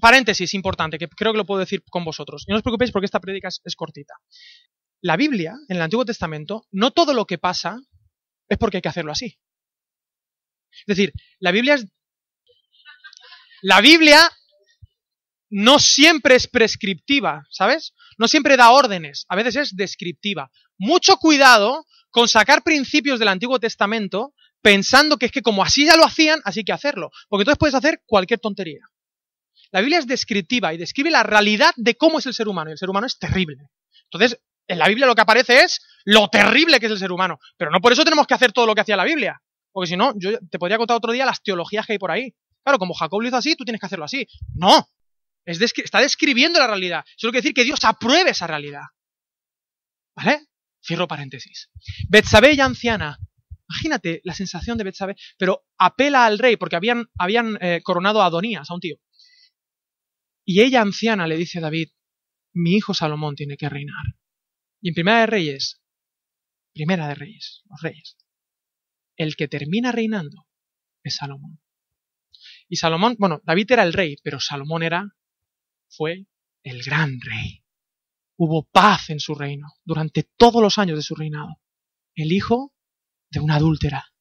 [0.00, 2.44] Paréntesis importante, que creo que lo puedo decir con vosotros.
[2.46, 4.14] Y no os preocupéis porque esta prédica es, es, cortita.
[5.02, 7.78] La Biblia, en el Antiguo Testamento, no todo lo que pasa
[8.48, 9.38] es porque hay que hacerlo así.
[10.70, 11.86] Es decir, la Biblia es.
[13.62, 14.30] La Biblia
[15.50, 17.94] no siempre es prescriptiva, ¿sabes?
[18.18, 20.50] No siempre da órdenes, a veces es descriptiva.
[20.78, 25.96] Mucho cuidado con sacar principios del Antiguo Testamento pensando que es que como así ya
[25.96, 27.10] lo hacían, así que hacerlo.
[27.28, 28.80] Porque entonces puedes hacer cualquier tontería.
[29.70, 32.70] La Biblia es descriptiva y describe la realidad de cómo es el ser humano.
[32.70, 33.68] Y el ser humano es terrible.
[34.04, 37.38] Entonces, en la Biblia lo que aparece es lo terrible que es el ser humano.
[37.56, 39.40] Pero no por eso tenemos que hacer todo lo que hacía la Biblia.
[39.72, 42.34] Porque si no, yo te podría contar otro día las teologías que hay por ahí.
[42.62, 44.26] Claro, como Jacob lo hizo así, tú tienes que hacerlo así.
[44.54, 44.88] No.
[45.46, 47.04] Está describiendo la realidad.
[47.16, 48.82] Eso quiere decir que Dios apruebe esa realidad.
[50.16, 50.46] ¿Vale?
[50.84, 51.70] Cierro paréntesis.
[52.08, 53.18] Betsabé ya anciana.
[53.68, 58.26] Imagínate la sensación de Betsabé, pero apela al rey, porque habían, habían eh, coronado a
[58.26, 58.96] Adonías, a un tío.
[60.44, 61.88] Y ella anciana le dice a David,
[62.54, 64.04] mi hijo Salomón tiene que reinar.
[64.80, 65.82] Y en Primera de Reyes,
[66.72, 68.16] Primera de Reyes, los reyes,
[69.16, 70.46] el que termina reinando
[71.02, 71.60] es Salomón.
[72.68, 75.08] Y Salomón, bueno, David era el rey, pero Salomón era,
[75.88, 76.26] fue
[76.62, 77.64] el gran rey.
[78.36, 81.60] Hubo paz en su reino durante todos los años de su reinado.
[82.14, 82.74] El hijo
[83.30, 84.12] de una adúltera.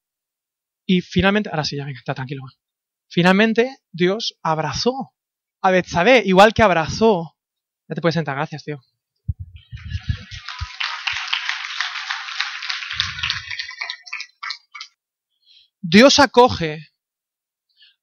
[0.86, 2.44] Y finalmente, ahora sí, ya venga, está tranquilo.
[3.08, 5.14] Finalmente Dios abrazó
[5.62, 7.38] a Betsabé, igual que abrazó.
[7.88, 8.82] Ya te puedes sentar, gracias, tío.
[15.82, 16.90] Dios acoge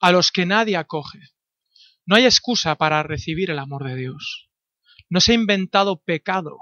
[0.01, 1.32] a los que nadie acoge.
[2.07, 4.51] No hay excusa para recibir el amor de Dios.
[5.09, 6.59] No se ha inventado pecado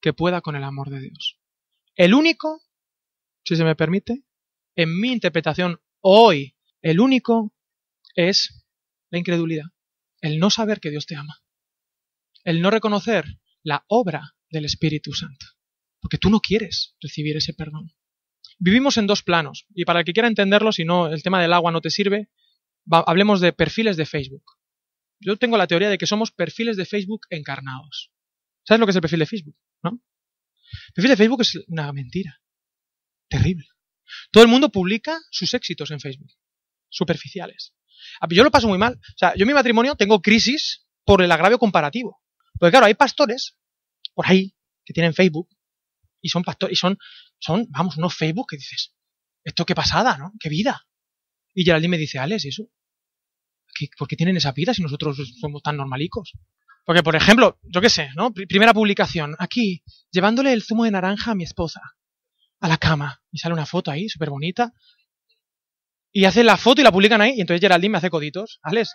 [0.00, 1.40] que pueda con el amor de Dios.
[1.96, 2.62] El único,
[3.44, 4.24] si se me permite,
[4.76, 7.54] en mi interpretación hoy, el único
[8.14, 8.66] es
[9.10, 9.66] la incredulidad
[10.24, 11.42] el no saber que Dios te ama,
[12.44, 13.26] el no reconocer
[13.62, 15.44] la obra del Espíritu Santo,
[16.00, 17.92] porque tú no quieres recibir ese perdón.
[18.58, 21.52] Vivimos en dos planos, y para el que quiera entenderlo, si no el tema del
[21.52, 22.30] agua no te sirve,
[22.90, 24.44] hablemos de perfiles de Facebook.
[25.20, 28.10] Yo tengo la teoría de que somos perfiles de Facebook encarnados.
[28.66, 29.56] ¿Sabes lo que es el perfil de Facebook?
[29.82, 29.90] ¿No?
[30.88, 32.40] El perfil de Facebook es una mentira.
[33.28, 33.66] Terrible.
[34.30, 36.30] Todo el mundo publica sus éxitos en Facebook.
[36.88, 37.74] Superficiales.
[38.20, 38.94] Ah, yo lo paso muy mal.
[38.94, 42.22] O sea, yo en mi matrimonio tengo crisis por el agravio comparativo.
[42.58, 43.56] Porque claro, hay pastores
[44.14, 45.48] por ahí que tienen Facebook
[46.20, 46.98] y son pastores y son,
[47.38, 48.94] son, vamos, unos Facebook que dices,
[49.42, 50.32] esto qué pasada, ¿no?
[50.38, 50.86] Qué vida.
[51.54, 52.64] Y Geraldine me dice, Alex, ¿y eso?
[53.98, 56.32] ¿Por qué tienen esa vida si nosotros somos tan normalicos?
[56.84, 58.32] Porque, por ejemplo, yo qué sé, ¿no?
[58.32, 61.80] Primera publicación, aquí, llevándole el zumo de naranja a mi esposa,
[62.60, 64.72] a la cama, y sale una foto ahí, súper bonita,
[66.12, 68.94] y hacen la foto y la publican ahí, y entonces Geraldine me hace coditos, ¿vales?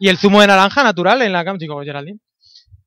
[0.00, 2.20] Y el zumo de naranja natural en la cama, digo, Geraldine.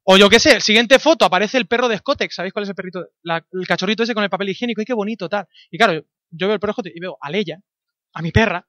[0.04, 2.76] O yo qué sé, siguiente foto, aparece el perro de Scotex, ¿sabéis cuál es el
[2.76, 3.06] perrito?
[3.24, 5.48] el cachorrito ese con el papel higiénico, ¡ay, qué bonito, tal!
[5.72, 7.60] Y claro, yo, veo el perro de y veo a Leia,
[8.14, 8.68] a mi perra,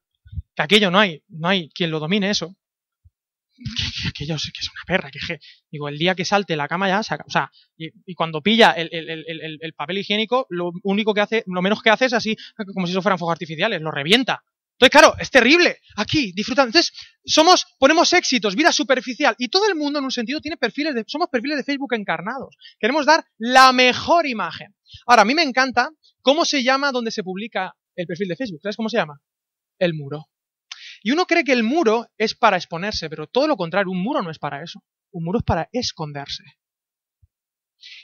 [0.54, 2.56] que aquello no hay, no hay quien lo domine eso.
[3.56, 5.18] Que, aquello que es una perra, que,
[5.70, 8.90] digo, el día que salte la cama ya, saca, o sea, y, cuando pilla el,
[8.92, 12.36] el, papel higiénico, lo único que hace, lo menos que hace es así,
[12.74, 14.42] como si eso fueran fuegos artificiales, lo revienta.
[14.78, 15.78] Entonces, claro, es terrible.
[15.96, 16.68] Aquí, disfrutando.
[16.68, 16.92] Entonces,
[17.24, 19.34] somos, ponemos éxitos, vida superficial.
[19.38, 22.56] Y todo el mundo, en un sentido, tiene perfiles de, somos perfiles de Facebook encarnados.
[22.78, 24.74] Queremos dar la mejor imagen.
[25.06, 28.60] Ahora, a mí me encanta cómo se llama donde se publica el perfil de Facebook.
[28.62, 29.18] ¿Sabes cómo se llama?
[29.78, 30.30] El muro.
[31.02, 34.22] Y uno cree que el muro es para exponerse, pero todo lo contrario, un muro
[34.22, 34.82] no es para eso.
[35.12, 36.44] Un muro es para esconderse.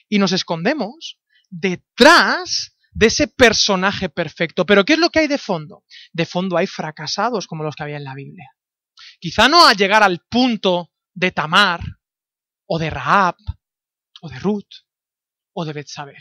[0.09, 1.19] Y nos escondemos
[1.51, 4.67] detrás de ese personaje perfecto.
[4.67, 5.85] Pero ¿qué es lo que hay de fondo?
[6.13, 8.51] De fondo hay fracasados como los que había en la Biblia.
[9.19, 11.81] Quizá no a llegar al punto de Tamar,
[12.67, 13.37] o de Raab,
[14.21, 14.85] o de Ruth,
[15.53, 16.17] o de Betsabé.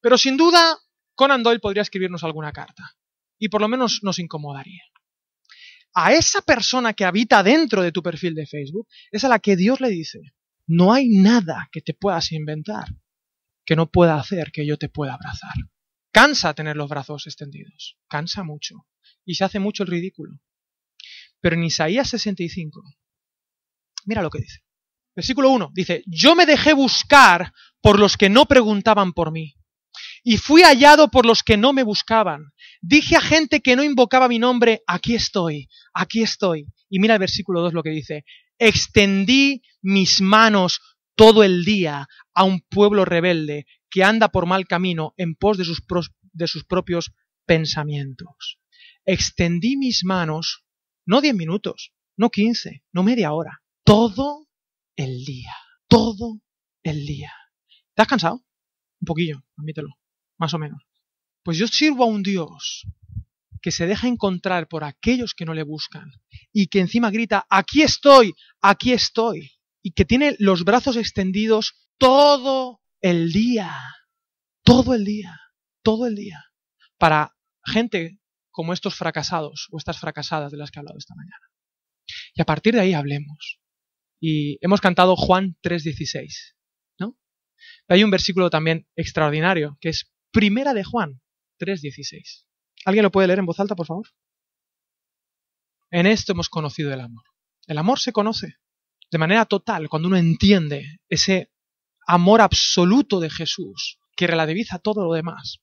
[0.00, 0.76] Pero sin duda,
[1.14, 2.97] Conan Doyle podría escribirnos alguna carta.
[3.38, 4.82] Y por lo menos nos incomodaría.
[5.94, 9.56] A esa persona que habita dentro de tu perfil de Facebook es a la que
[9.56, 10.20] Dios le dice,
[10.66, 12.88] no hay nada que te puedas inventar
[13.68, 15.52] que no pueda hacer que yo te pueda abrazar.
[16.10, 18.86] Cansa tener los brazos extendidos, cansa mucho
[19.26, 20.40] y se hace mucho el ridículo.
[21.40, 22.82] Pero en Isaías 65,
[24.06, 24.60] mira lo que dice.
[25.14, 29.57] Versículo 1 dice, yo me dejé buscar por los que no preguntaban por mí
[30.22, 32.52] y fui hallado por los que no me buscaban.
[32.80, 36.66] Dije a gente que no invocaba mi nombre, aquí estoy, aquí estoy.
[36.88, 38.24] Y mira el versículo 2 lo que dice,
[38.58, 40.80] extendí mis manos
[41.14, 45.64] todo el día a un pueblo rebelde que anda por mal camino en pos de
[45.64, 45.82] sus,
[46.32, 47.12] de sus propios
[47.46, 48.58] pensamientos.
[49.04, 50.64] Extendí mis manos,
[51.06, 54.46] no diez minutos, no quince, no media hora, todo
[54.96, 55.54] el día,
[55.88, 56.40] todo
[56.82, 57.32] el día.
[57.94, 58.44] ¿Te has cansado?
[59.00, 59.88] Un poquillo, admítelo,
[60.38, 60.82] más o menos.
[61.42, 62.86] Pues yo sirvo a un Dios
[63.60, 66.10] que se deja encontrar por aquellos que no le buscan
[66.52, 72.80] y que encima grita, aquí estoy, aquí estoy, y que tiene los brazos extendidos todo
[73.00, 73.74] el día,
[74.62, 75.38] todo el día,
[75.82, 76.44] todo el día,
[76.98, 78.20] para gente
[78.50, 81.46] como estos fracasados o estas fracasadas de las que he hablado esta mañana.
[82.34, 83.60] Y a partir de ahí hablemos.
[84.20, 86.54] Y hemos cantado Juan 3.16,
[86.98, 87.16] ¿no?
[87.86, 91.20] Hay un versículo también extraordinario, que es Primera de Juan
[91.58, 92.44] 3.16.
[92.84, 94.06] ¿Alguien lo puede leer en voz alta, por favor?
[95.90, 97.24] En esto hemos conocido el amor.
[97.66, 98.56] El amor se conoce
[99.10, 101.50] de manera total cuando uno entiende ese
[102.06, 105.60] amor absoluto de Jesús que relativiza todo lo demás,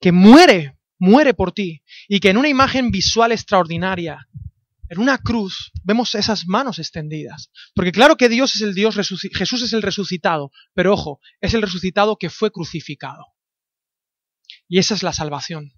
[0.00, 4.28] que muere, muere por ti y que en una imagen visual extraordinaria,
[4.88, 7.50] en una cruz, vemos esas manos extendidas.
[7.74, 11.62] Porque claro que Dios es el Dios, Jesús es el resucitado, pero ojo, es el
[11.62, 13.31] resucitado que fue crucificado.
[14.72, 15.74] Y esa es la salvación.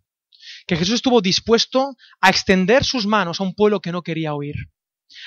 [0.68, 4.54] Que Jesús estuvo dispuesto a extender sus manos a un pueblo que no quería oír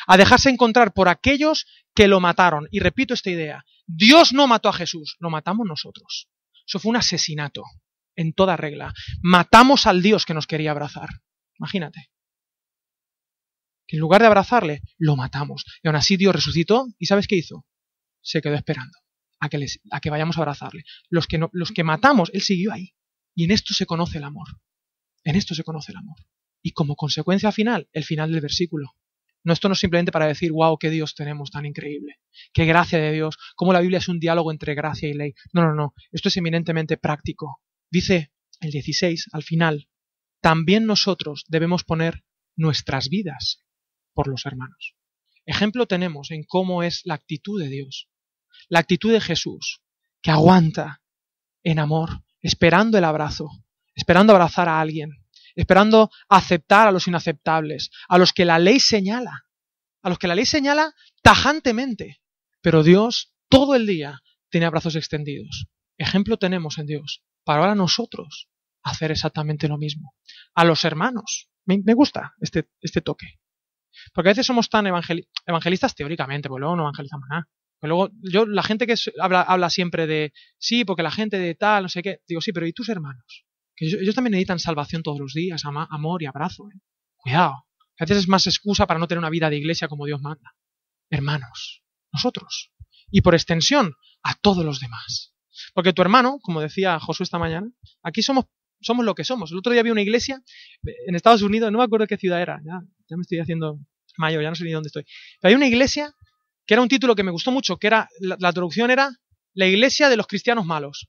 [0.08, 2.70] a dejarse encontrar por aquellos que lo mataron.
[2.72, 6.30] Y repito esta idea, Dios no mató a Jesús, lo matamos nosotros.
[6.66, 7.64] Eso fue un asesinato,
[8.16, 8.94] en toda regla.
[9.22, 11.10] Matamos al Dios que nos quería abrazar.
[11.60, 12.10] Imagínate.
[13.86, 15.66] Que en lugar de abrazarle, lo matamos.
[15.84, 17.66] Y aún así Dios resucitó y ¿sabes qué hizo?
[18.22, 18.98] Se quedó esperando
[19.42, 20.84] a que, a que vayamos a abrazarle.
[21.10, 22.94] Los que, los que matamos, Él siguió ahí.
[23.38, 24.48] Y en esto se conoce el amor.
[25.24, 26.18] En esto se conoce el amor.
[26.64, 28.96] Y como consecuencia final, el final del versículo.
[29.44, 32.16] No, esto no es simplemente para decir, wow, qué Dios tenemos tan increíble,
[32.52, 35.36] qué gracia de Dios, cómo la Biblia es un diálogo entre gracia y ley.
[35.54, 37.62] No, no, no, esto es eminentemente práctico.
[37.92, 39.88] Dice el 16, al final,
[40.42, 42.24] también nosotros debemos poner
[42.56, 43.64] nuestras vidas
[44.16, 44.96] por los hermanos.
[45.46, 48.10] Ejemplo tenemos en cómo es la actitud de Dios,
[48.68, 49.84] la actitud de Jesús,
[50.24, 51.04] que aguanta
[51.62, 53.50] en amor, esperando el abrazo,
[53.96, 55.12] esperando abrazar a alguien,
[55.56, 59.46] esperando aceptar a los inaceptables, a los que la ley señala,
[60.02, 62.22] a los que la ley señala tajantemente.
[62.62, 65.68] Pero Dios todo el día tiene brazos extendidos.
[65.98, 68.50] Ejemplo tenemos en Dios para ahora nosotros
[68.84, 70.16] hacer exactamente lo mismo.
[70.54, 71.50] A los hermanos.
[71.66, 73.40] Me, gusta este, este, toque.
[74.14, 77.50] Porque a veces somos tan evangelistas teóricamente, porque luego no evangelizamos nada.
[77.82, 81.84] Luego, yo, la gente que habla, habla siempre de, sí, porque la gente de tal,
[81.84, 83.46] no sé qué, digo, sí, pero ¿y tus hermanos?
[83.76, 86.68] Que ellos, también necesitan salvación todos los días, amor y abrazo.
[86.74, 86.80] ¿eh?
[87.18, 87.54] Cuidado.
[88.00, 90.56] A veces es más excusa para no tener una vida de iglesia como Dios manda.
[91.10, 92.72] Hermanos, nosotros.
[93.10, 95.34] y por extensión a todos los demás.
[95.74, 97.72] Porque tu hermano, como decía Josué esta mañana,
[98.04, 98.46] aquí somos,
[98.82, 99.52] somos lo que somos.
[99.52, 100.42] El otro día había una iglesia
[100.84, 103.80] en Estados Unidos, no me acuerdo qué ciudad era, ya, ya me estoy haciendo
[104.18, 105.06] mayor, ya no sé ni dónde estoy.
[105.40, 106.14] Pero hay una iglesia
[106.68, 109.10] que era un título que me gustó mucho, que era, la, traducción era
[109.54, 111.08] La iglesia de los cristianos malos.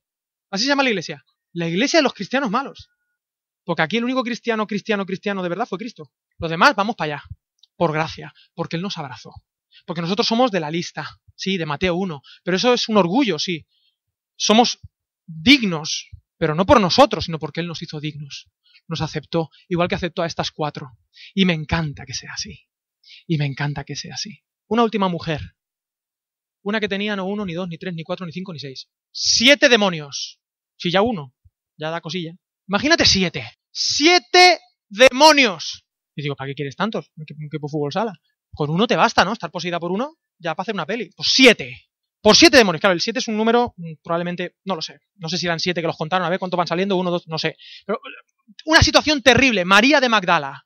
[0.51, 1.25] Así se llama la iglesia.
[1.53, 2.89] La iglesia de los cristianos malos.
[3.65, 6.13] Porque aquí el único cristiano, cristiano, cristiano de verdad fue Cristo.
[6.39, 7.25] Los demás vamos para allá.
[7.77, 8.33] Por gracia.
[8.55, 9.33] Porque Él nos abrazó.
[9.85, 11.21] Porque nosotros somos de la lista.
[11.35, 12.23] Sí, de Mateo 1.
[12.45, 13.67] Pero eso es un orgullo, sí.
[14.37, 14.79] Somos
[15.27, 16.09] dignos.
[16.39, 18.49] Pero no por nosotros, sino porque Él nos hizo dignos.
[18.87, 19.51] Nos aceptó.
[19.69, 20.97] Igual que aceptó a estas cuatro.
[21.35, 22.69] Y me encanta que sea así.
[23.27, 24.45] Y me encanta que sea así.
[24.69, 25.41] Una última mujer.
[26.63, 28.89] Una que tenía no uno, ni dos, ni tres, ni cuatro, ni cinco, ni seis.
[29.11, 30.41] Siete demonios.
[30.77, 31.35] Si ya uno,
[31.77, 32.35] ya da cosilla.
[32.69, 33.51] Imagínate siete.
[33.71, 35.85] Siete demonios.
[36.15, 37.11] Y digo, ¿para qué quieres tantos?
[37.27, 38.13] ¿Qué, qué fútbol sala?
[38.53, 39.33] Con uno te basta, ¿no?
[39.33, 41.11] Estar poseída por uno, ya para hacer una peli.
[41.17, 41.89] Pues siete.
[42.21, 42.81] Por siete demonios.
[42.81, 44.99] Claro, el siete es un número, probablemente, no lo sé.
[45.17, 47.27] No sé si eran siete que los contaron, a ver cuántos van saliendo, uno, dos,
[47.29, 47.57] no sé.
[47.87, 48.01] Pero
[48.67, 49.65] una situación terrible.
[49.65, 50.65] María de Magdala.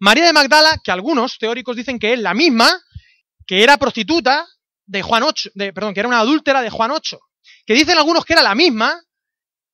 [0.00, 2.68] María de Magdala, que algunos teóricos dicen que es la misma,
[3.48, 4.46] que era prostituta
[4.84, 7.18] de Juan 8, de, perdón, que era una adúltera de Juan 8.
[7.66, 9.02] Que dicen algunos que era la misma,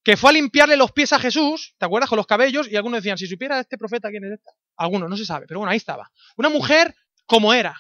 [0.05, 2.09] que fue a limpiarle los pies a Jesús, ¿te acuerdas?
[2.09, 4.53] Con los cabellos, y algunos decían, si supiera este profeta quién es esta.
[4.77, 6.11] Algunos, no se sabe, pero bueno, ahí estaba.
[6.37, 6.95] Una mujer
[7.27, 7.75] como era.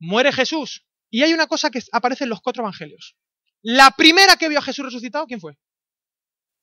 [0.00, 0.84] Muere Jesús.
[1.08, 3.16] Y hay una cosa que aparece en los cuatro evangelios.
[3.60, 5.56] La primera que vio a Jesús resucitado, ¿quién fue?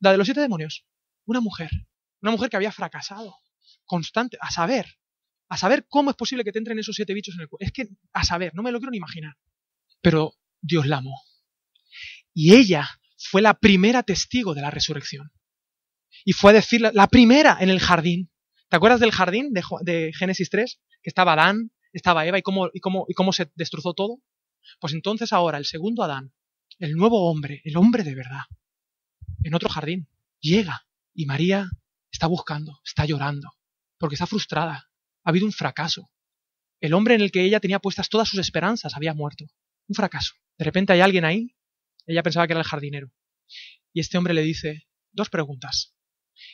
[0.01, 0.85] La de los siete demonios.
[1.25, 1.69] Una mujer.
[2.21, 3.37] Una mujer que había fracasado.
[3.85, 4.37] Constante.
[4.41, 4.99] A saber.
[5.49, 7.65] A saber cómo es posible que te entren esos siete bichos en el cuerpo.
[7.65, 9.35] Es que, a saber, no me lo quiero ni imaginar.
[10.01, 11.19] Pero Dios la amó.
[12.33, 12.87] Y ella
[13.17, 15.31] fue la primera testigo de la resurrección.
[16.23, 18.31] Y fue a decir la, primera en el jardín.
[18.69, 20.79] ¿Te acuerdas del jardín de, de, Génesis 3?
[21.01, 24.21] Que estaba Adán, estaba Eva y cómo, y, cómo, y cómo se destrozó todo.
[24.79, 26.33] Pues entonces ahora el segundo Adán,
[26.77, 28.43] el nuevo hombre, el hombre de verdad,
[29.43, 30.07] en otro jardín,
[30.39, 31.69] llega y María
[32.11, 33.51] está buscando, está llorando,
[33.97, 34.88] porque está frustrada.
[35.29, 36.09] Ha habido un fracaso.
[36.81, 39.45] El hombre en el que ella tenía puestas todas sus esperanzas había muerto.
[39.87, 40.33] Un fracaso.
[40.57, 41.55] De repente hay alguien ahí
[42.07, 43.13] ella pensaba que era el jardinero.
[43.93, 45.95] Y este hombre le dice dos preguntas.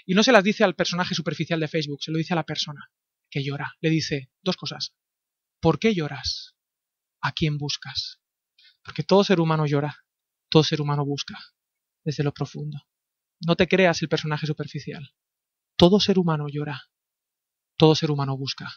[0.06, 2.44] Y no se las dice al personaje superficial de Facebook, se lo dice a la
[2.44, 2.92] persona
[3.30, 3.78] que llora.
[3.80, 4.94] Le dice dos cosas.
[5.62, 6.58] ¿Por qué lloras?
[7.22, 8.20] ¿A quién buscas?
[8.84, 10.04] Porque todo ser humano llora,
[10.50, 11.40] todo ser humano busca,
[12.04, 12.86] desde lo profundo.
[13.40, 15.16] No te creas el personaje superficial.
[15.78, 16.90] Todo ser humano llora,
[17.78, 18.72] todo ser humano busca.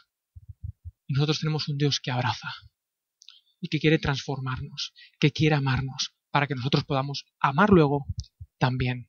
[1.07, 2.53] Y nosotros tenemos un Dios que abraza
[3.61, 8.07] y que quiere transformarnos, que quiere amarnos, para que nosotros podamos amar luego
[8.59, 9.09] también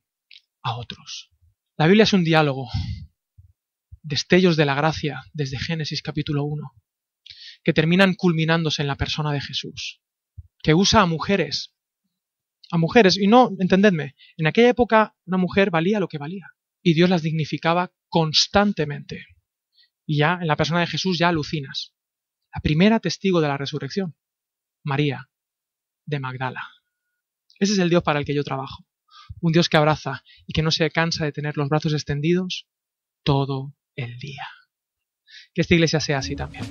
[0.62, 1.30] a otros.
[1.76, 2.68] La Biblia es un diálogo,
[4.02, 6.72] destellos de la gracia desde Génesis capítulo 1,
[7.62, 10.00] que terminan culminándose en la persona de Jesús,
[10.62, 11.74] que usa a mujeres,
[12.70, 16.46] a mujeres, y no, entendedme, en aquella época una mujer valía lo que valía,
[16.82, 19.26] y Dios las dignificaba constantemente.
[20.10, 21.94] Y ya en la persona de Jesús ya alucinas.
[22.52, 24.16] La primera testigo de la resurrección,
[24.82, 25.30] María
[26.04, 26.68] de Magdala.
[27.60, 28.84] Ese es el Dios para el que yo trabajo.
[29.40, 32.66] Un Dios que abraza y que no se cansa de tener los brazos extendidos
[33.22, 34.48] todo el día.
[35.54, 36.64] Que esta iglesia sea así también.